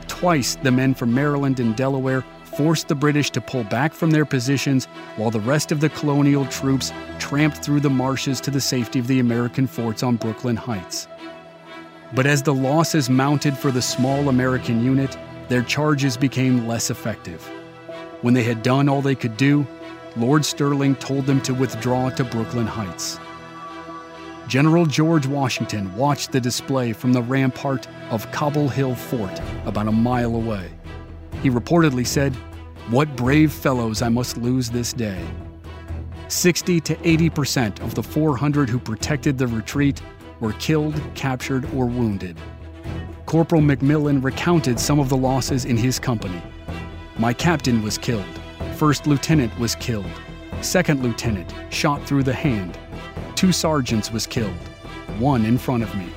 Twice, 0.08 0.56
the 0.56 0.70
men 0.70 0.94
from 0.94 1.12
Maryland 1.14 1.60
and 1.60 1.74
Delaware 1.76 2.24
forced 2.44 2.88
the 2.88 2.94
British 2.94 3.30
to 3.30 3.40
pull 3.40 3.64
back 3.64 3.92
from 3.92 4.10
their 4.10 4.24
positions 4.24 4.86
while 5.16 5.30
the 5.30 5.40
rest 5.40 5.72
of 5.72 5.80
the 5.80 5.88
colonial 5.88 6.46
troops 6.46 6.92
tramped 7.18 7.58
through 7.58 7.80
the 7.80 7.90
marshes 7.90 8.40
to 8.42 8.50
the 8.50 8.60
safety 8.60 8.98
of 8.98 9.06
the 9.06 9.20
American 9.20 9.66
forts 9.66 10.02
on 10.02 10.16
Brooklyn 10.16 10.56
Heights. 10.56 11.08
But 12.14 12.26
as 12.26 12.42
the 12.42 12.54
losses 12.54 13.08
mounted 13.08 13.56
for 13.56 13.70
the 13.70 13.80
small 13.80 14.28
American 14.28 14.84
unit, 14.84 15.16
their 15.48 15.62
charges 15.62 16.16
became 16.16 16.68
less 16.68 16.90
effective. 16.90 17.42
When 18.20 18.34
they 18.34 18.44
had 18.44 18.62
done 18.62 18.88
all 18.88 19.02
they 19.02 19.14
could 19.14 19.36
do, 19.36 19.66
Lord 20.16 20.44
Stirling 20.44 20.94
told 20.96 21.26
them 21.26 21.40
to 21.42 21.54
withdraw 21.54 22.10
to 22.10 22.24
Brooklyn 22.24 22.66
Heights. 22.66 23.18
General 24.46 24.84
George 24.84 25.26
Washington 25.26 25.94
watched 25.96 26.32
the 26.32 26.40
display 26.40 26.92
from 26.92 27.12
the 27.12 27.22
rampart 27.22 27.88
of 28.10 28.30
Cobble 28.32 28.68
Hill 28.68 28.94
Fort 28.94 29.40
about 29.64 29.88
a 29.88 29.92
mile 29.92 30.34
away. 30.34 30.70
He 31.42 31.48
reportedly 31.48 32.06
said, 32.06 32.34
What 32.90 33.16
brave 33.16 33.52
fellows 33.52 34.02
I 34.02 34.10
must 34.10 34.36
lose 34.36 34.68
this 34.68 34.92
day. 34.92 35.24
60 36.28 36.80
to 36.80 37.08
80 37.08 37.30
percent 37.30 37.80
of 37.80 37.94
the 37.94 38.02
400 38.02 38.68
who 38.68 38.78
protected 38.78 39.38
the 39.38 39.46
retreat 39.46 40.02
were 40.40 40.52
killed, 40.54 41.00
captured, 41.14 41.64
or 41.74 41.86
wounded. 41.86 42.36
Corporal 43.24 43.62
McMillan 43.62 44.22
recounted 44.22 44.78
some 44.78 44.98
of 44.98 45.08
the 45.08 45.16
losses 45.16 45.64
in 45.64 45.76
his 45.76 45.98
company. 45.98 46.42
My 47.18 47.32
captain 47.32 47.82
was 47.82 47.96
killed. 47.96 48.41
First 48.74 49.06
lieutenant 49.06 49.56
was 49.58 49.74
killed. 49.76 50.10
Second 50.60 51.02
lieutenant 51.02 51.54
shot 51.70 52.04
through 52.06 52.24
the 52.24 52.32
hand. 52.32 52.78
Two 53.36 53.52
sergeants 53.52 54.10
was 54.10 54.26
killed, 54.26 54.56
one 55.18 55.44
in 55.44 55.58
front 55.58 55.82
of 55.82 55.94
me. 55.94 56.08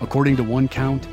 According 0.00 0.36
to 0.36 0.42
one 0.42 0.68
count, 0.68 1.06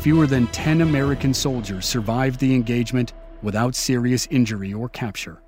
fewer 0.00 0.26
than 0.26 0.46
10 0.48 0.80
American 0.80 1.34
soldiers 1.34 1.86
survived 1.86 2.40
the 2.40 2.54
engagement 2.54 3.12
without 3.42 3.74
serious 3.74 4.26
injury 4.30 4.72
or 4.72 4.88
capture. 4.88 5.42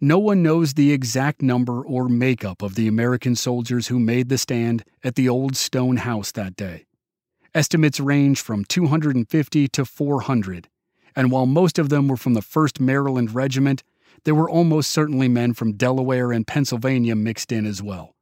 No 0.00 0.18
one 0.18 0.42
knows 0.42 0.74
the 0.74 0.92
exact 0.92 1.40
number 1.40 1.82
or 1.82 2.08
makeup 2.08 2.62
of 2.62 2.74
the 2.74 2.88
American 2.88 3.36
soldiers 3.36 3.88
who 3.88 3.98
made 3.98 4.28
the 4.28 4.38
stand 4.38 4.84
at 5.02 5.14
the 5.14 5.28
old 5.28 5.56
stone 5.56 5.98
house 5.98 6.32
that 6.32 6.56
day. 6.56 6.84
Estimates 7.54 8.00
range 8.00 8.40
from 8.40 8.64
250 8.64 9.68
to 9.68 9.84
400, 9.84 10.68
and 11.16 11.30
while 11.30 11.46
most 11.46 11.78
of 11.78 11.88
them 11.88 12.08
were 12.08 12.16
from 12.16 12.34
the 12.34 12.40
1st 12.40 12.80
Maryland 12.80 13.34
Regiment, 13.34 13.82
there 14.24 14.34
were 14.34 14.48
almost 14.48 14.90
certainly 14.90 15.28
men 15.28 15.52
from 15.54 15.74
Delaware 15.74 16.32
and 16.32 16.46
Pennsylvania 16.46 17.14
mixed 17.14 17.52
in 17.52 17.66
as 17.66 17.82
well. 17.82 18.14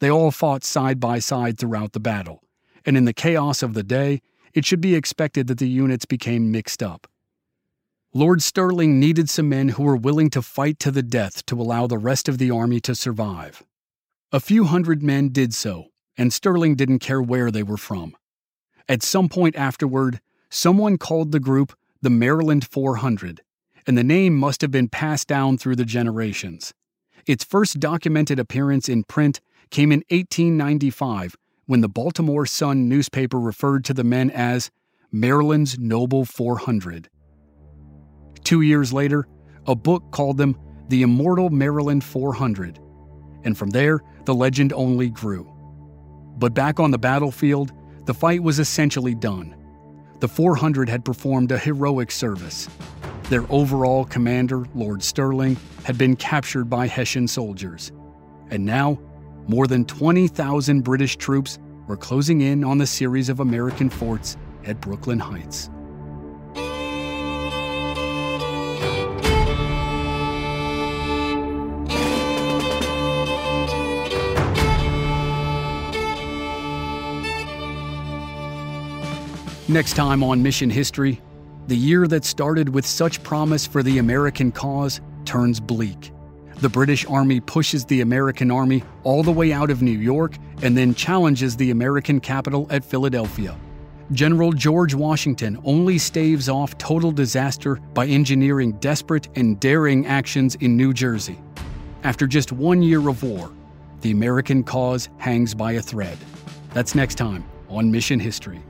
They 0.00 0.10
all 0.10 0.30
fought 0.30 0.64
side 0.64 1.00
by 1.00 1.18
side 1.18 1.58
throughout 1.58 1.92
the 1.92 2.00
battle, 2.00 2.42
and 2.84 2.96
in 2.96 3.04
the 3.04 3.12
chaos 3.12 3.62
of 3.62 3.74
the 3.74 3.82
day, 3.82 4.20
it 4.54 4.64
should 4.64 4.80
be 4.80 4.94
expected 4.94 5.46
that 5.46 5.58
the 5.58 5.68
units 5.68 6.04
became 6.04 6.50
mixed 6.50 6.82
up. 6.82 7.06
Lord 8.14 8.42
Stirling 8.42 8.98
needed 8.98 9.28
some 9.28 9.48
men 9.48 9.70
who 9.70 9.82
were 9.82 9.96
willing 9.96 10.30
to 10.30 10.42
fight 10.42 10.78
to 10.80 10.90
the 10.90 11.02
death 11.02 11.44
to 11.46 11.60
allow 11.60 11.86
the 11.86 11.98
rest 11.98 12.28
of 12.28 12.38
the 12.38 12.50
army 12.50 12.80
to 12.80 12.94
survive. 12.94 13.62
A 14.32 14.40
few 14.40 14.64
hundred 14.64 15.02
men 15.02 15.28
did 15.28 15.52
so, 15.52 15.86
and 16.16 16.32
Stirling 16.32 16.74
didn't 16.74 17.00
care 17.00 17.20
where 17.20 17.50
they 17.50 17.62
were 17.62 17.76
from. 17.76 18.16
At 18.88 19.02
some 19.02 19.28
point 19.28 19.56
afterward, 19.56 20.20
someone 20.48 20.96
called 20.96 21.32
the 21.32 21.40
group 21.40 21.76
the 22.00 22.10
Maryland 22.10 22.66
400, 22.70 23.42
and 23.86 23.98
the 23.98 24.04
name 24.04 24.36
must 24.36 24.60
have 24.62 24.70
been 24.70 24.88
passed 24.88 25.28
down 25.28 25.58
through 25.58 25.76
the 25.76 25.84
generations. 25.84 26.72
Its 27.26 27.44
first 27.44 27.80
documented 27.80 28.38
appearance 28.38 28.88
in 28.88 29.04
print 29.04 29.40
came 29.70 29.92
in 29.92 30.04
1895 30.08 31.36
when 31.66 31.80
the 31.80 31.88
Baltimore 31.88 32.46
Sun 32.46 32.88
newspaper 32.88 33.38
referred 33.38 33.84
to 33.84 33.94
the 33.94 34.04
men 34.04 34.30
as 34.30 34.70
Maryland's 35.12 35.78
Noble 35.78 36.24
400. 36.24 37.08
Two 38.44 38.62
years 38.62 38.92
later, 38.92 39.26
a 39.66 39.74
book 39.74 40.04
called 40.10 40.38
them 40.38 40.58
the 40.88 41.02
Immortal 41.02 41.50
Maryland 41.50 42.02
400, 42.02 42.78
and 43.44 43.58
from 43.58 43.70
there, 43.70 44.00
the 44.24 44.34
legend 44.34 44.72
only 44.72 45.10
grew. 45.10 45.52
But 46.38 46.54
back 46.54 46.80
on 46.80 46.90
the 46.90 46.98
battlefield, 46.98 47.72
the 48.06 48.14
fight 48.14 48.42
was 48.42 48.58
essentially 48.58 49.14
done. 49.14 49.54
The 50.20 50.28
400 50.28 50.88
had 50.88 51.04
performed 51.04 51.52
a 51.52 51.58
heroic 51.58 52.10
service. 52.10 52.68
Their 53.24 53.44
overall 53.50 54.04
commander, 54.04 54.64
Lord 54.74 55.02
Stirling, 55.02 55.56
had 55.84 55.96
been 55.96 56.16
captured 56.16 56.64
by 56.64 56.88
Hessian 56.88 57.28
soldiers. 57.28 57.92
And 58.50 58.64
now, 58.64 58.98
more 59.46 59.66
than 59.66 59.84
20,000 59.84 60.82
British 60.82 61.16
troops 61.16 61.58
were 61.86 61.96
closing 61.96 62.40
in 62.40 62.64
on 62.64 62.78
the 62.78 62.86
series 62.86 63.28
of 63.28 63.38
American 63.38 63.88
forts 63.88 64.36
at 64.64 64.80
Brooklyn 64.80 65.20
Heights. 65.20 65.70
Next 79.70 79.96
time 79.96 80.24
on 80.24 80.42
Mission 80.42 80.70
History, 80.70 81.20
the 81.66 81.76
year 81.76 82.08
that 82.08 82.24
started 82.24 82.70
with 82.70 82.86
such 82.86 83.22
promise 83.22 83.66
for 83.66 83.82
the 83.82 83.98
American 83.98 84.50
cause 84.50 85.02
turns 85.26 85.60
bleak. 85.60 86.10
The 86.60 86.70
British 86.70 87.04
Army 87.04 87.38
pushes 87.40 87.84
the 87.84 88.00
American 88.00 88.50
Army 88.50 88.82
all 89.04 89.22
the 89.22 89.30
way 89.30 89.52
out 89.52 89.70
of 89.70 89.82
New 89.82 89.98
York 89.98 90.38
and 90.62 90.74
then 90.74 90.94
challenges 90.94 91.54
the 91.54 91.70
American 91.70 92.18
capital 92.18 92.66
at 92.70 92.82
Philadelphia. 92.82 93.54
General 94.12 94.52
George 94.52 94.94
Washington 94.94 95.60
only 95.64 95.98
staves 95.98 96.48
off 96.48 96.78
total 96.78 97.12
disaster 97.12 97.76
by 97.92 98.06
engineering 98.06 98.72
desperate 98.80 99.28
and 99.34 99.60
daring 99.60 100.06
actions 100.06 100.54
in 100.54 100.78
New 100.78 100.94
Jersey. 100.94 101.38
After 102.04 102.26
just 102.26 102.52
one 102.52 102.80
year 102.80 103.06
of 103.06 103.22
war, 103.22 103.52
the 104.00 104.12
American 104.12 104.64
cause 104.64 105.10
hangs 105.18 105.54
by 105.54 105.72
a 105.72 105.82
thread. 105.82 106.16
That's 106.72 106.94
next 106.94 107.16
time 107.16 107.44
on 107.68 107.92
Mission 107.92 108.18
History. 108.18 108.62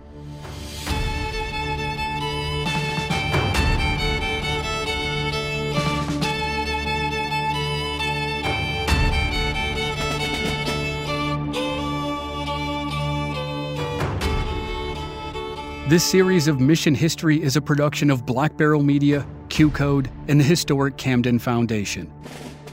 This 15.89 16.05
series 16.05 16.49
of 16.49 16.61
Mission 16.61 16.95
History 16.95 17.43
is 17.43 17.57
a 17.57 17.63
production 17.63 18.11
of 18.11 18.27
Black 18.27 18.59
Barrel 18.59 18.83
Media, 18.83 19.27
QCODE, 19.49 20.11
and 20.29 20.39
the 20.39 20.45
historic 20.45 20.99
Camden 20.99 21.39
Foundation. 21.39 22.13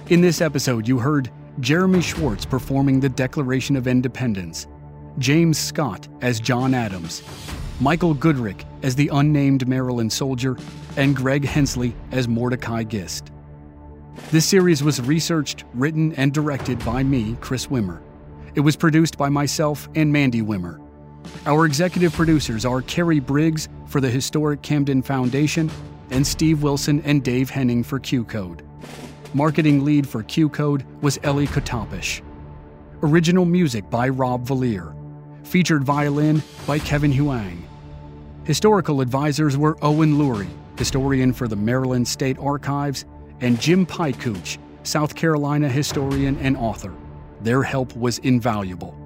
In 0.09 0.19
this 0.19 0.41
episode, 0.41 0.85
you 0.85 0.99
heard 0.99 1.31
Jeremy 1.61 2.01
Schwartz 2.01 2.43
performing 2.43 2.99
the 2.99 3.07
Declaration 3.07 3.77
of 3.77 3.87
Independence, 3.87 4.67
James 5.17 5.57
Scott 5.57 6.09
as 6.19 6.41
John 6.41 6.73
Adams, 6.73 7.23
Michael 7.79 8.13
Goodrick 8.13 8.65
as 8.83 8.95
the 8.95 9.09
unnamed 9.13 9.65
Maryland 9.65 10.11
soldier, 10.11 10.57
and 10.97 11.15
Greg 11.15 11.45
Hensley 11.45 11.95
as 12.11 12.27
Mordecai 12.27 12.83
Gist. 12.83 13.31
This 14.31 14.45
series 14.45 14.83
was 14.83 14.99
researched, 14.99 15.63
written, 15.73 16.11
and 16.15 16.33
directed 16.33 16.83
by 16.83 17.01
me, 17.01 17.37
Chris 17.39 17.67
Wimmer. 17.67 18.01
It 18.55 18.59
was 18.59 18.75
produced 18.75 19.17
by 19.17 19.29
myself 19.29 19.87
and 19.95 20.11
Mandy 20.11 20.41
Wimmer. 20.41 20.84
Our 21.45 21.65
executive 21.65 22.13
producers 22.13 22.65
are 22.65 22.81
Carrie 22.81 23.19
Briggs 23.19 23.69
for 23.87 24.01
the 24.01 24.09
Historic 24.09 24.61
Camden 24.61 25.01
Foundation 25.01 25.69
and 26.09 26.25
Steve 26.25 26.63
Wilson 26.63 27.01
and 27.01 27.23
Dave 27.23 27.49
Henning 27.49 27.83
for 27.83 27.99
QCODE. 27.99 28.61
Marketing 29.33 29.83
lead 29.83 30.07
for 30.07 30.23
QCODE 30.23 30.85
was 31.01 31.19
Ellie 31.23 31.47
Kotopish. 31.47 32.21
Original 33.03 33.45
music 33.45 33.89
by 33.89 34.09
Rob 34.09 34.47
Valier. 34.47 34.95
Featured 35.43 35.83
violin 35.83 36.41
by 36.65 36.79
Kevin 36.79 37.11
Huang. 37.11 37.67
Historical 38.45 39.01
advisors 39.01 39.57
were 39.57 39.77
Owen 39.81 40.17
Lourie, 40.17 40.49
historian 40.77 41.33
for 41.33 41.47
the 41.47 41.55
Maryland 41.55 42.07
State 42.07 42.37
Archives, 42.39 43.05
and 43.41 43.59
Jim 43.59 43.85
Piecuch, 43.85 44.57
South 44.83 45.15
Carolina 45.15 45.67
historian 45.67 46.37
and 46.37 46.55
author. 46.57 46.93
Their 47.41 47.63
help 47.63 47.95
was 47.95 48.19
invaluable. 48.19 49.04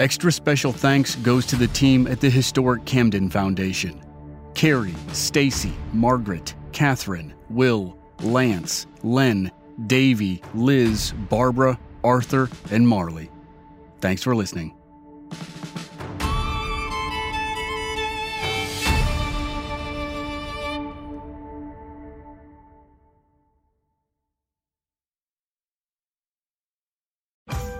Extra 0.00 0.32
special 0.32 0.72
thanks 0.72 1.14
goes 1.16 1.46
to 1.46 1.54
the 1.54 1.68
team 1.68 2.08
at 2.08 2.20
the 2.20 2.28
Historic 2.28 2.84
Camden 2.84 3.30
Foundation. 3.30 4.02
Carrie, 4.54 4.94
Stacy, 5.12 5.72
Margaret, 5.92 6.52
Catherine, 6.72 7.32
Will, 7.48 7.96
Lance, 8.20 8.88
Len, 9.04 9.52
Davy, 9.86 10.42
Liz, 10.52 11.12
Barbara, 11.30 11.78
Arthur, 12.02 12.50
and 12.72 12.88
Marley. 12.88 13.30
Thanks 14.00 14.24
for 14.24 14.34
listening. 14.34 14.74